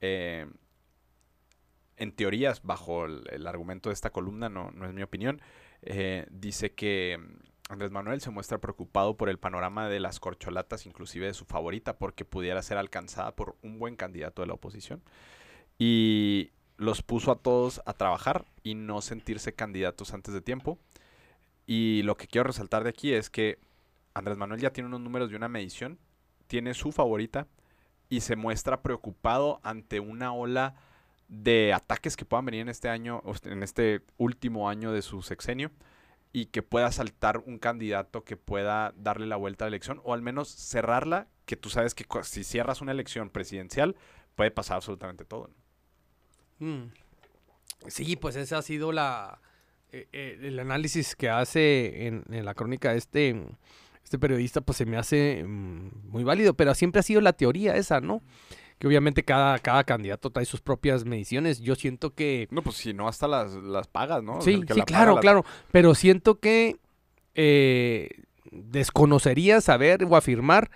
[0.00, 0.46] Eh,
[1.96, 5.40] en teorías, bajo el, argumento de esta columna, no, no es mi opinión,
[5.82, 10.86] eh, dice que mm, Andrés Manuel se muestra preocupado por el panorama de las corcholatas,
[10.86, 15.02] inclusive de su favorita, porque pudiera ser alcanzada por un buen candidato de la oposición.
[15.78, 20.78] Y los puso a todos a trabajar y no sentirse candidatos antes de tiempo.
[21.66, 23.58] Y lo que quiero resaltar de aquí es que
[24.12, 25.98] Andrés Manuel ya tiene unos números de una medición,
[26.46, 27.46] tiene su favorita
[28.08, 30.76] y se muestra preocupado ante una ola
[31.28, 35.70] de ataques que puedan venir en este año, en este último año de su sexenio,
[36.32, 40.14] y que pueda saltar un candidato que pueda darle la vuelta a la elección, o
[40.14, 43.96] al menos cerrarla, que tú sabes que si cierras una elección presidencial,
[44.34, 45.50] puede pasar absolutamente todo.
[46.58, 46.84] Mm.
[47.86, 49.40] Sí, pues ese ha sido la
[49.94, 53.40] eh, eh, el análisis que hace en, en la crónica este,
[54.02, 57.76] este periodista, pues se me hace mm, muy válido, pero siempre ha sido la teoría
[57.76, 58.20] esa, ¿no?
[58.78, 61.60] Que obviamente cada, cada candidato trae sus propias mediciones.
[61.60, 62.48] Yo siento que...
[62.50, 64.40] No, pues si no, hasta las, las pagas, ¿no?
[64.42, 65.44] Sí, sí, paga claro, la- claro.
[65.70, 66.76] Pero siento que
[67.34, 68.10] eh,
[68.50, 70.70] desconocería saber o afirmar,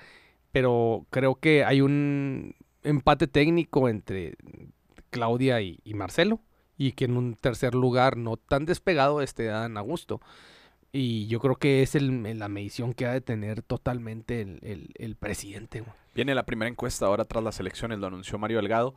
[0.52, 4.36] pero creo que hay un empate técnico entre
[5.10, 6.40] Claudia y, y Marcelo.
[6.76, 10.20] Y que en un tercer lugar, no tan despegado, esté Dan Augusto.
[10.92, 14.90] Y yo creo que es el- la medición que ha de tener totalmente el, el-
[14.94, 15.80] el presidente.
[15.80, 15.92] güey.
[16.18, 18.96] Viene la primera encuesta ahora tras las elecciones, lo anunció Mario Delgado,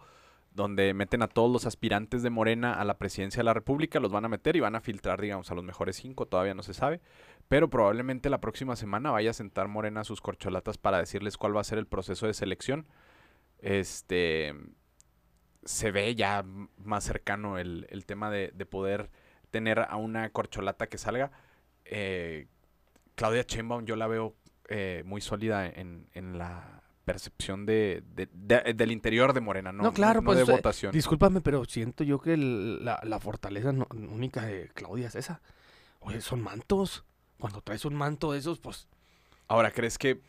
[0.55, 4.11] donde meten a todos los aspirantes de Morena a la presidencia de la República, los
[4.11, 6.74] van a meter y van a filtrar, digamos, a los mejores cinco, todavía no se
[6.74, 6.99] sabe,
[7.47, 11.55] pero probablemente la próxima semana vaya a sentar Morena a sus corcholatas para decirles cuál
[11.55, 12.88] va a ser el proceso de selección.
[13.59, 14.55] Este
[15.63, 16.43] se ve ya
[16.78, 19.11] más cercano el, el tema de, de poder
[19.51, 21.32] tener a una corcholata que salga.
[21.86, 22.47] Eh,
[23.13, 24.34] Claudia Sheinbaum yo la veo
[24.69, 29.84] eh, muy sólida en, en la percepción de, de- de- del interior de Morena, no,
[29.84, 30.91] No, claro, pues, de eh, votación.
[30.91, 35.41] Discúlpame, pero siento yo que el- la, la fortaleza no- única de Claudia es esa.
[35.99, 37.04] Oye, son mantos.
[37.39, 38.88] Cuando traes un manto de esos, pues
[39.47, 40.22] Ahora, ¿crees que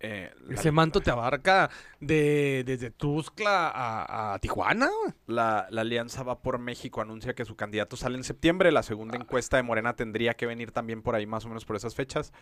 [0.00, 1.70] eh, la, ese manto te abarca
[2.00, 4.88] de, desde Tuzcla a, a Tijuana.
[5.26, 8.70] la- la Alianza Va por México anuncia que su candidato sale en septiembre?
[8.72, 9.20] La segunda Ah.
[9.22, 12.32] encuesta de Morena tendría que venir también por ahí, más o menos por esas fechas.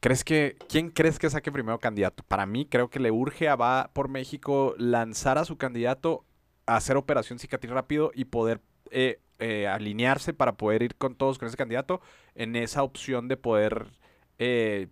[0.00, 2.22] ¿Crees que, ¿Quién crees que saque primero candidato?
[2.26, 6.24] Para mí, creo que le urge a Va por México lanzar a su candidato,
[6.66, 11.38] a hacer operación cicatriz rápido y poder eh, eh, alinearse para poder ir con todos
[11.38, 12.00] con ese candidato
[12.34, 13.86] en esa opción de poder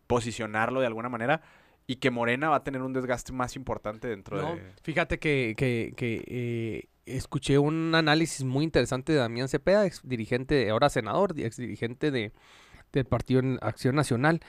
[0.06, 1.40] posicionarlo de alguna manera
[1.88, 4.62] y que Morena va a tener un desgaste más importante dentro No, de...
[4.82, 10.68] fíjate que, que- que, eh, escuché un análisis muy interesante de Damián Cepeda, ex dirigente,
[10.68, 12.32] ahora senador, ex dirigente de,
[12.92, 14.40] del Partido Acción Nacional,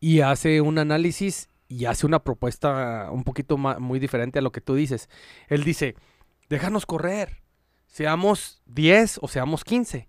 [0.00, 4.50] y hace un análisis y hace una propuesta un poquito ma- muy diferente a lo
[4.52, 5.10] que tú dices.
[5.48, 5.94] Él dice,
[6.48, 7.42] déjanos correr,
[7.86, 10.08] seamos 10 o seamos 15.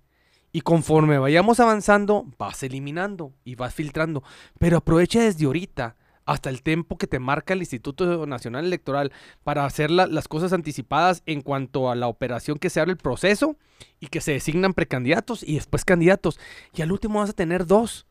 [0.53, 4.23] Y conforme vayamos avanzando, vas eliminando y vas filtrando.
[4.57, 5.95] Pero aprovecha desde ahorita
[6.29, 9.11] hasta el tiempo que te marca el Instituto Nacional Electoral
[9.43, 12.97] para hacer la- las cosas anticipadas en cuanto a la operación que se abre el
[12.97, 13.57] proceso
[13.99, 16.39] y que se designan precandidatos y después candidatos.
[16.75, 18.05] Y al último vas a tener dos.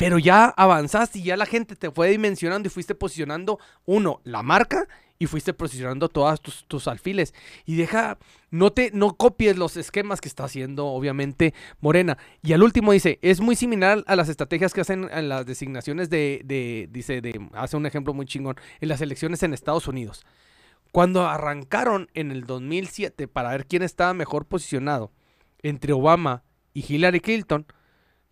[0.00, 4.42] Pero ya avanzaste y ya la gente te fue dimensionando y fuiste posicionando, uno, la
[4.42, 4.88] marca
[5.18, 7.34] y fuiste posicionando todas tus, tus alfiles.
[7.66, 8.16] Y deja,
[8.50, 12.16] no te, no copies los esquemas que está haciendo, obviamente, Morena.
[12.42, 16.08] Y al último dice, es muy similar a las estrategias que hacen en las designaciones
[16.08, 20.24] de, de dice, de, hace un ejemplo muy chingón, en las elecciones en Estados Unidos.
[20.92, 25.12] Cuando arrancaron en el 2007 para ver quién estaba mejor posicionado
[25.62, 26.42] entre Obama
[26.72, 27.66] y Hillary Clinton,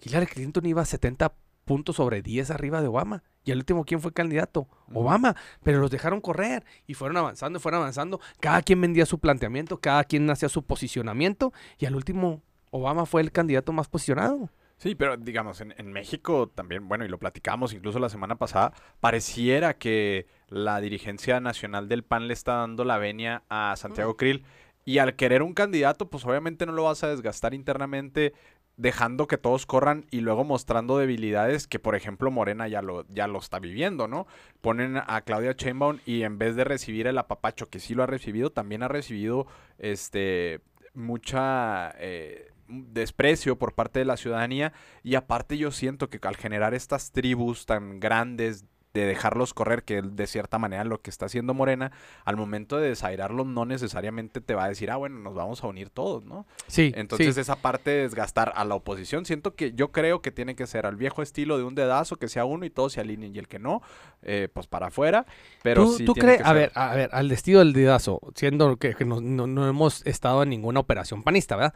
[0.01, 1.35] Hillary Clinton iba a 70
[1.69, 3.23] puntos sobre 10 arriba de Obama.
[3.45, 4.67] Y al último, ¿quién fue candidato?
[4.95, 5.37] Obama.
[5.63, 8.21] Pero los dejaron correr y fueron avanzando fueron avanzando.
[8.41, 11.53] Cada quien vendía su planteamiento, cada quien hacía su posicionamiento.
[11.79, 12.41] Y al último,
[12.71, 14.49] Obama fue el candidato más posicionado.
[14.79, 18.73] Sí, pero digamos, en, en México también, bueno, y lo platicamos incluso la semana pasada,
[19.01, 24.45] pareciera que la dirigencia nacional del PAN le está dando la venia a Santiago Krill.
[24.89, 28.33] Y al querer un candidato, pues obviamente no lo vas a desgastar internamente,
[28.79, 33.27] dejando que todos corran y luego mostrando debilidades que, por ejemplo, Morena ya lo, ya
[33.27, 34.27] lo está viviendo, ¿no?
[34.61, 38.07] Ponen a Claudia Sheinbaum y en vez de recibir el apapacho que sí lo ha
[38.07, 39.47] recibido, también ha recibido
[39.79, 40.61] este
[40.95, 44.73] mucha eh, desprecio por parte de la ciudadanía
[45.03, 48.65] y aparte yo siento que al generar estas tribus tan grandes
[48.95, 51.93] de dejarlos correr, que de cierta manera lo que está haciendo Morena,
[52.25, 55.67] al momento de desairarlos no necesariamente te va a decir, ah, bueno, nos vamos a
[55.67, 56.47] unir todos, ¿no?
[56.67, 57.41] Sí, Entonces sí.
[57.41, 60.87] esa parte de desgastar a la oposición, siento que yo creo que tiene que ser
[60.87, 63.47] al viejo estilo de un dedazo, que sea uno y todos se alineen y el
[63.47, 63.83] que no,
[64.23, 65.27] eh, pues para afuera,
[65.63, 68.95] pero ¿Tú, sí tú crees, a ver, a ver, al estilo del dedazo, siendo que,
[68.95, 71.75] que no, no- no hemos estado en ninguna operación panista, ¿verdad?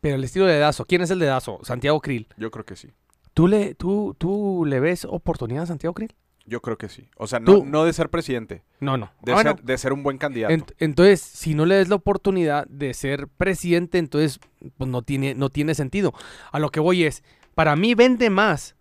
[0.00, 1.58] Pero el estilo de dedazo, ¿quién es el dedazo?
[1.62, 2.28] Santiago Krill.
[2.36, 2.88] yo creo que sí.
[3.34, 6.14] ¿Tú le, tú, ¿Tú le ves oportunidad a Santiago Krill?
[6.44, 7.08] Yo creo que sí.
[7.16, 9.10] O sea, no, Tú- no de ser presidente, No, no.
[9.22, 10.52] de, Ah, ser, de ser un buen candidato.
[10.52, 14.40] Ent- entonces, si no le des la oportunidad de ser presidente, entonces
[14.76, 16.12] pues no tiene, no tiene sentido.
[16.50, 17.22] A lo que voy es,
[17.54, 18.74] para mí vende más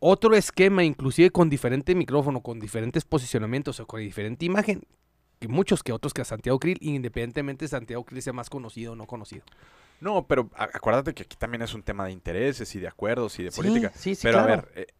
[0.00, 4.82] otro esquema, inclusive con diferente micrófono, con diferentes posicionamientos o con diferente imagen,
[5.38, 8.92] que muchos que otros que a Santiago Krill, independientemente de Santiago Krill sea más conocido
[8.92, 9.44] o no conocido.
[10.00, 13.38] No, pero a- acuérdate que aquí también es un tema de intereses y de acuerdos
[13.38, 13.92] y de Sí, política.
[13.94, 14.62] sí, sí, pero a claro.
[14.74, 14.92] ver, eh,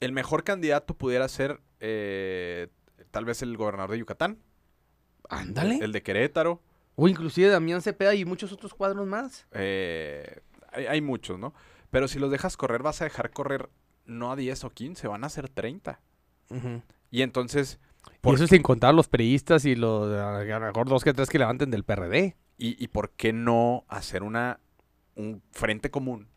[0.00, 2.68] el mejor candidato pudiera ser eh,
[3.10, 4.38] tal vez el gobernador de Yucatán,
[5.28, 5.76] Ándale.
[5.76, 6.62] el, el de Querétaro.
[6.96, 9.46] O inclusive Damián Cepeda y muchos otros cuadros más.
[9.52, 10.40] eh,
[10.72, 11.54] hay, hay muchos, ¿no?
[11.90, 13.68] Pero si los dejas correr, vas a dejar correr
[14.04, 16.00] no a 10 o 15, van a ser 30.
[16.50, 16.82] Ujú.
[17.10, 21.04] Y entonces, Y ¿por eso sin contar los periodistas y los, a lo mejor dos
[21.04, 22.36] que tres que levanten del PRD.
[22.58, 24.60] ¿Y, y por qué no hacer una
[25.14, 26.28] un frente común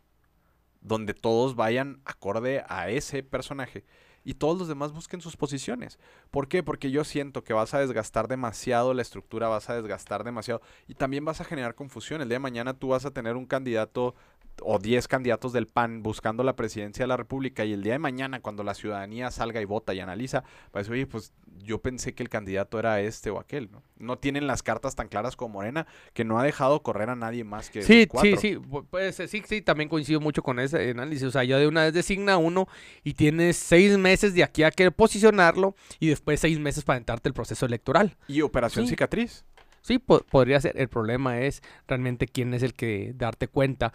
[0.82, 3.84] donde todos vayan acorde a ese personaje
[4.24, 5.98] y todos los demás busquen sus posiciones?
[6.30, 6.62] ¿Por qué?
[6.62, 10.94] Porque yo siento que vas a desgastar demasiado la estructura, vas a desgastar demasiado y
[10.94, 12.20] también vas a generar confusión.
[12.20, 14.14] El día de mañana tú vas a tener un candidato
[14.60, 17.98] o 10 candidatos del PAN buscando la presidencia de la República y el día de
[17.98, 21.80] mañana cuando la ciudadanía salga y vota y analiza, va a decir, oye, pues yo
[21.80, 23.82] pensé que el candidato era este o aquel, ¿no?
[23.98, 27.44] No tienen las cartas tan claras como Morena, que no ha dejado correr a nadie
[27.44, 28.30] más que Sí, cuatro.
[28.32, 31.24] sí, sí, pu- puede ser, sí, sí, también coincido mucho con ese análisis.
[31.24, 32.66] O sea, ya de una vez designa uno
[33.04, 37.28] y tienes seis meses de aquí a que posicionarlo y después seis meses para entrarte
[37.28, 38.16] el proceso electoral.
[38.28, 38.90] Y Operación Sí.
[38.90, 39.44] Cicatriz.
[39.82, 40.76] Sí, po- podría ser.
[40.78, 43.92] El problema es realmente quién es el que darte cuenta.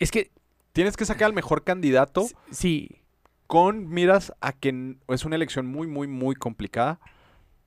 [0.00, 0.30] Es que,
[0.72, 3.02] Tienes que sacar al mejor candidato sí,
[3.48, 7.00] con miras a que es una elección muy, muy, muy complicada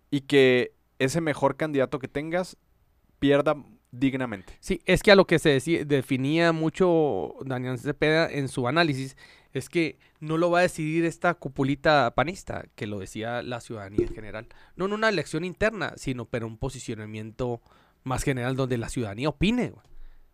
[0.10, 2.56] y que ese mejor candidato que tengas
[3.20, 3.56] pierda
[3.92, 4.54] dignamente.
[4.62, 9.18] sí, es que a lo que se deci- definía mucho Daniel Cepeda en su análisis
[9.52, 14.08] es que no lo va a decidir esta cupulita panista, que lo decía la ciudadanía
[14.08, 14.48] en general.
[14.78, 17.62] No en una elección interna, sino pero un posicionamiento
[18.04, 19.72] más general donde la ciudadanía opine.
[19.72, 19.86] güey.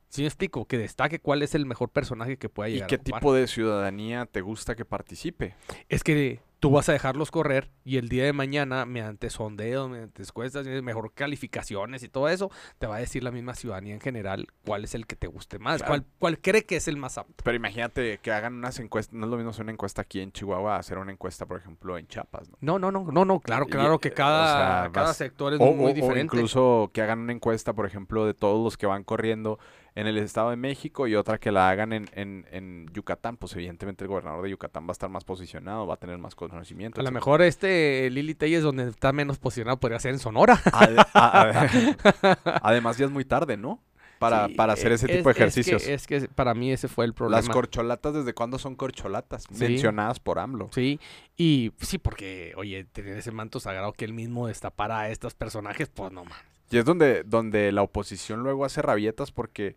[0.10, 0.66] ¿Sí me explico?
[0.66, 3.20] Que destaque cuál es el mejor personaje que pueda ¿Y llegar qué a ocupar.
[3.22, 5.56] tipo de ciudadanía te gusta que participe?
[5.88, 10.24] Es que tú vas a dejarlos correr y el día de mañana, mediante sondeos, mediante
[10.24, 14.48] encuestas, mejor calificaciones y todo eso, te va a decir la misma ciudadanía en general
[14.66, 15.90] cuál es el que te guste más, Claro.
[15.92, 17.44] cuál, cuál cree que es el más apto.
[17.46, 20.32] Pero imagínate que hagan unas encuestas, no es lo mismo hacer una encuesta aquí en
[20.34, 22.58] Chihuahua, hacer una encuesta, por ejemplo, en Chiapas, ¿no?
[22.60, 25.18] No, no, no, no, no, claro, Y, claro que eh, cada, o sea, cada vas-
[25.18, 26.22] sector es O, muy o- o diferente.
[26.36, 29.60] incluso que hagan una encuesta, por ejemplo, de todos los que van corriendo
[29.96, 33.38] en el Estado de México y otra que la hagan en, en, en Yucatán.
[33.38, 36.36] Pues evidentemente el gobernador de Yucatán va a estar más posicionado, va a tener más
[36.36, 37.02] conocimiento.
[37.02, 40.56] A lo mejor este Lili Telles donde está menos posicionado podría ser en Sonora.
[40.72, 41.52] Ade- a-
[42.44, 43.82] a- Además ya es muy tarde, ¿no?
[44.20, 45.88] Para, Sí, para hacer eh, ese es- tipo de es que- ejercicios.
[45.88, 47.40] Es que, para mí ese fue el problema.
[47.42, 49.44] Las corcholatas, ¿desde cuándo son corcholatas?
[49.50, 49.58] Sí.
[49.64, 50.70] Mencionadas por AMLO.
[50.74, 51.00] Sí,
[51.38, 55.88] y sí, porque, oye, tener ese manto sagrado que él mismo destapara a estos personajes,
[55.88, 56.59] pues no mames.
[56.70, 59.76] Y es donde, donde la oposición luego hace rabietas porque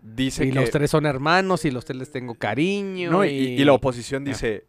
[0.00, 0.54] dice Y que...
[0.60, 3.10] los tres son hermanos y los tres les tengo cariño.
[3.10, 4.32] No, y, y, y la oposición Ya.
[4.32, 4.66] dice,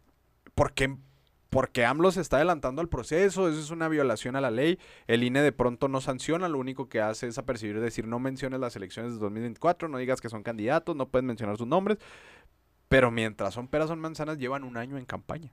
[0.54, 0.96] ¿por qué,
[1.50, 3.48] porque AMLO se está adelantando al proceso?
[3.48, 4.78] Eso es una violación a la ley.
[5.06, 8.58] El INE de pronto no sanciona, lo único que hace es apercibir, decir, no menciones
[8.58, 11.98] las elecciones de 2024, no digas que son candidatos, no puedes mencionar sus nombres.
[12.88, 15.52] Pero mientras son peras, son manzanas, llevan un año en campaña.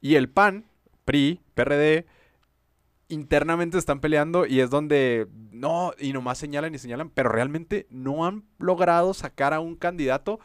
[0.00, 0.64] Y el PAN,
[1.04, 2.06] PRI, PRD,
[3.14, 8.26] internamente están peleando y es donde no, y nomás señalan y señalan, pero realmente no
[8.26, 10.40] han logrado sacar a un candidato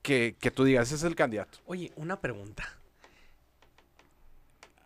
[0.00, 1.58] que, que tú digas, ese es el candidato.
[1.66, 2.64] Oye, una pregunta.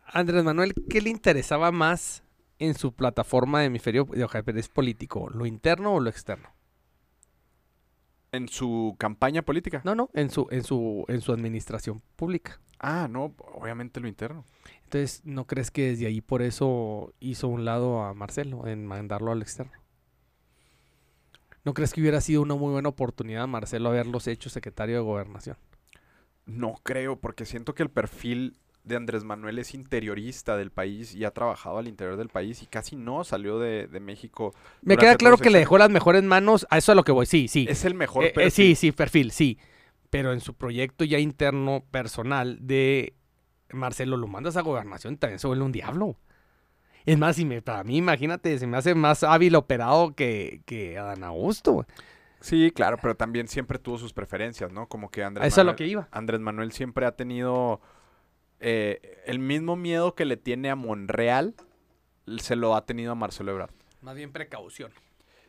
[0.07, 2.25] Andrés Manuel, ¿qué le interesaba más
[2.59, 5.29] en su plataforma de hemisferio de ajedrez político?
[5.31, 6.49] ¿Lo interno o lo externo?
[8.33, 9.83] En su campaña política.
[9.85, 12.61] No, no, en su, en su, en su administración pública.
[12.79, 14.45] Ah, no, obviamente lo interno.
[14.91, 19.31] Entonces, ¿no crees que desde ahí por eso hizo un lado a Marcelo en mandarlo
[19.31, 19.73] al externo?
[21.65, 25.57] ¿No crees que hubiera sido una muy buena oportunidad Marcelo haberlos hecho secretario de gobernación?
[26.47, 31.25] No creo, porque siento que el perfil de Andrés Manuel es interiorista del país y
[31.25, 34.55] ha trabajado al interior del país y casi no salió de, de México.
[34.83, 37.13] Me queda claro que le dejó las mejores manos, a eso es a lo que
[37.13, 37.67] voy, sí, sí.
[37.69, 38.51] Es el mejor Eh, eh, perfil.
[38.51, 39.59] sí, sí, perfil, sí.
[40.09, 43.15] Pero en su proyecto ya interno, personal, de
[43.73, 46.17] Marcelo, lo mandas a gobernación, también se vuelve un diablo.
[47.07, 50.99] Es más, si me, para mí, imagínate, se me hace más hábil operado que, que
[50.99, 51.87] Adán Augusto.
[52.41, 54.87] Sí, claro, pero también siempre tuvo sus preferencias, ¿no?
[54.89, 56.09] Como que Andrés eso es lo Manuel- que iba.
[56.11, 57.81] Andrés Manuel siempre ha tenido
[58.61, 61.55] eh, el mismo miedo que le tiene a Monreal,
[62.39, 63.71] se lo ha tenido a Marcelo Ebrard.
[64.03, 64.93] Más bien precaución.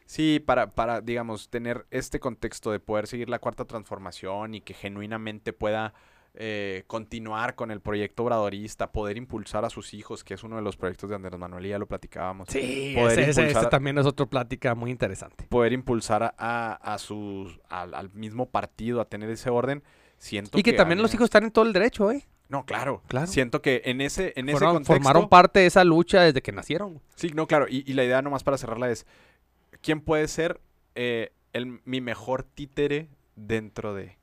[0.06, 4.74] Sí, para, para, digamos, tener este contexto de poder seguir la cuarta transformación y que
[4.74, 5.94] genuinamente pueda
[6.34, 10.62] eh, continuar con el proyecto obradorista, poder impulsar a sus hijos, que es uno de
[10.62, 12.48] los proyectos de Andrés Manuel, y ya lo platicábamos.
[12.50, 15.46] Sí, Poder ese, ese- ese impulsar- también es otra plática muy interesante.
[15.50, 19.84] Poder impulsar a, a, sus, al, al mismo partido, a tener ese orden.
[20.18, 22.26] Siento Y que también los hijos están en todo el derecho, ¿eh?
[22.48, 23.02] No, claro.
[23.08, 23.28] Claro.
[23.28, 24.94] Siento que en ese, en ese contexto...
[24.94, 27.02] formaron parte de esa lucha desde que nacieron.
[27.16, 27.66] Sí, no, claro.
[27.70, 29.06] Y, y la idea nomás para cerrarla es,
[29.82, 30.60] ¿quién puede ser
[30.96, 34.18] eh, el, mi mejor títere dentro de...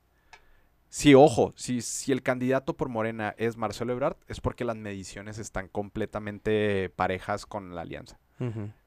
[0.89, 5.37] Sí, ojo, si, si el candidato por Morena es Marcelo Ebrard, es porque las mediciones
[5.37, 8.19] están completamente parejas con la alianza.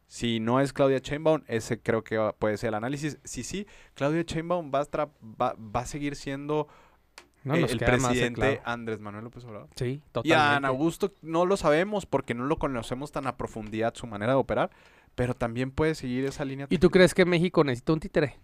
[0.09, 3.19] Si no es Claudia Sheinbaum, ese creo que puede ser el análisis.
[3.25, 6.69] Si sí, Claudia Sheinbaum va a, va, va a seguir siendo
[7.45, 8.61] No eh, el presidente.
[8.65, 9.69] Andrés Manuel López Obrador.
[9.77, 10.57] Sí, Y a totalmente.
[10.57, 14.39] Ana Augusto no lo sabemos porque no lo conocemos tan a profundidad su manera de
[14.39, 14.71] operar,
[15.15, 16.67] pero también puede seguir esa línea.
[16.69, 18.39] ¿Y tú crees que México necesita un títere?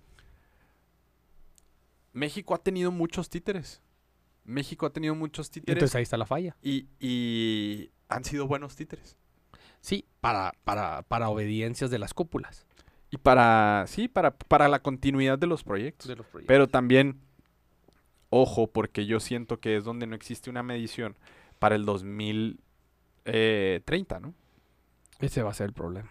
[2.18, 3.80] México ha tenido muchos títeres.
[4.44, 6.56] México ha tenido muchos títeres Entonces ahí está la falla.
[6.62, 9.16] y, y han sido buenos títeres.
[9.80, 12.66] Sí, para, para, para obediencias de las cúpulas.
[13.10, 16.08] Y para, sí, para, para la continuidad de los proyectos.
[16.08, 16.48] De los proyectos.
[16.48, 17.20] Pero también,
[18.30, 21.16] ojo, porque yo siento que es donde no existe una medición
[21.58, 21.84] para el
[23.24, 24.34] 2030, ¿no?
[25.20, 26.10] Ese va a ser el problema.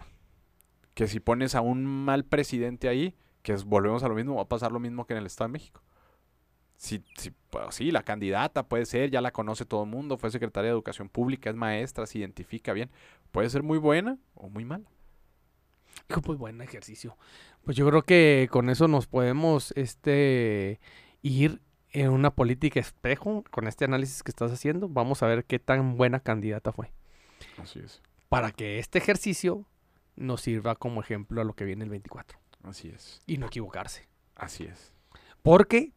[0.94, 4.44] Que si pones a un mal presidente ahí, que es- volvemos a lo mismo, va
[4.44, 5.82] a pasar lo mismo que en el Estado de México.
[6.78, 10.30] Sí, sí, pues, sí, la candidata puede ser, ya la conoce todo el mundo, fue
[10.30, 12.92] secretaria de Educación Pública, es maestra, se identifica bien.
[13.32, 14.86] Puede ser muy buena o muy mala.
[16.10, 17.18] Hijo, pues buen ejercicio.
[17.66, 20.80] Pues yo creo que con eso nos podemos este,
[21.24, 21.62] ir
[21.92, 24.88] en una política espejo con este análisis que estás haciendo.
[24.88, 26.92] Vamos a ver qué tan buena candidata fue.
[27.58, 28.04] Así es.
[28.30, 29.66] Para que este ejercicio
[30.16, 32.40] nos sirva como ejemplo a lo que viene el 24.
[32.64, 33.22] Así es.
[33.26, 34.08] Y no equivocarse.
[34.36, 34.94] Así es.
[35.42, 35.94] Porque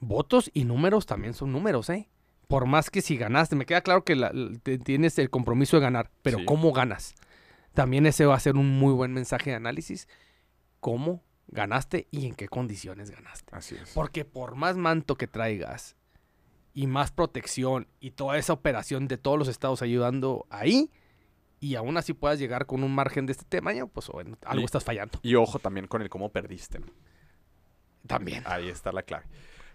[0.00, 2.08] votos y números también son números, ¿eh?
[2.46, 5.76] Por más que si ganaste, me queda claro que la- l- te- tienes el compromiso
[5.76, 6.44] de ganar, pero Sí.
[6.46, 7.14] ¿cómo ganas?
[7.74, 10.08] También ese va a ser un muy buen mensaje de análisis.
[10.80, 13.54] ¿Cómo ganaste y en qué condiciones ganaste?
[13.54, 13.90] Así es.
[13.92, 15.94] Porque por más manto que traigas,
[16.74, 20.92] y más protección y toda esa operación de todos los estados ayudando ahí
[21.58, 24.64] y aún así puedas llegar con un margen de este tamaño, pues bueno, algo Y-
[24.64, 25.18] estás fallando.
[25.22, 26.78] Y ojo también con el cómo perdiste.
[26.78, 26.86] ¿no?
[28.06, 28.44] También.
[28.46, 29.24] Ahí está la clave.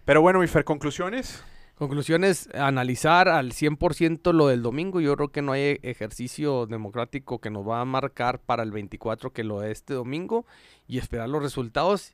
[0.04, 1.42] Pero bueno, mi Fer, conclusiones.
[1.76, 5.00] Conclusiones, analizar al 100% lo del domingo.
[5.00, 9.32] Yo creo que no hay ejercicio democrático que nos va a marcar para el 24
[9.32, 10.44] que lo de este domingo
[10.86, 12.12] y esperar los resultados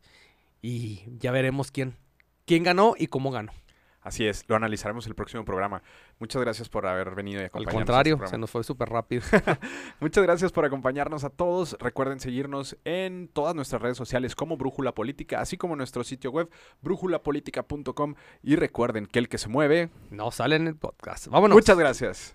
[0.63, 1.97] y ya veremos quién,
[2.47, 3.53] quién ganó y cómo ganó.
[4.03, 5.83] Así es, lo analizaremos el próximo programa.
[6.19, 7.75] Muchas gracias por haber venido y Al acompañarnos.
[7.75, 9.23] a este contrario, se nos fue súper rápido.
[10.01, 11.77] Muchas gracias por acompañarnos a todos.
[11.79, 16.49] Recuerden seguirnos en todas nuestras redes sociales como Brújula Política, así como nuestro sitio web
[16.81, 18.15] brújulapolítica.com.
[18.43, 19.91] Y recuerden que el que se mueve.
[20.11, 21.29] No sale en el podcast.
[21.29, 21.55] Vámonos.
[21.55, 22.29] Muchas gracias.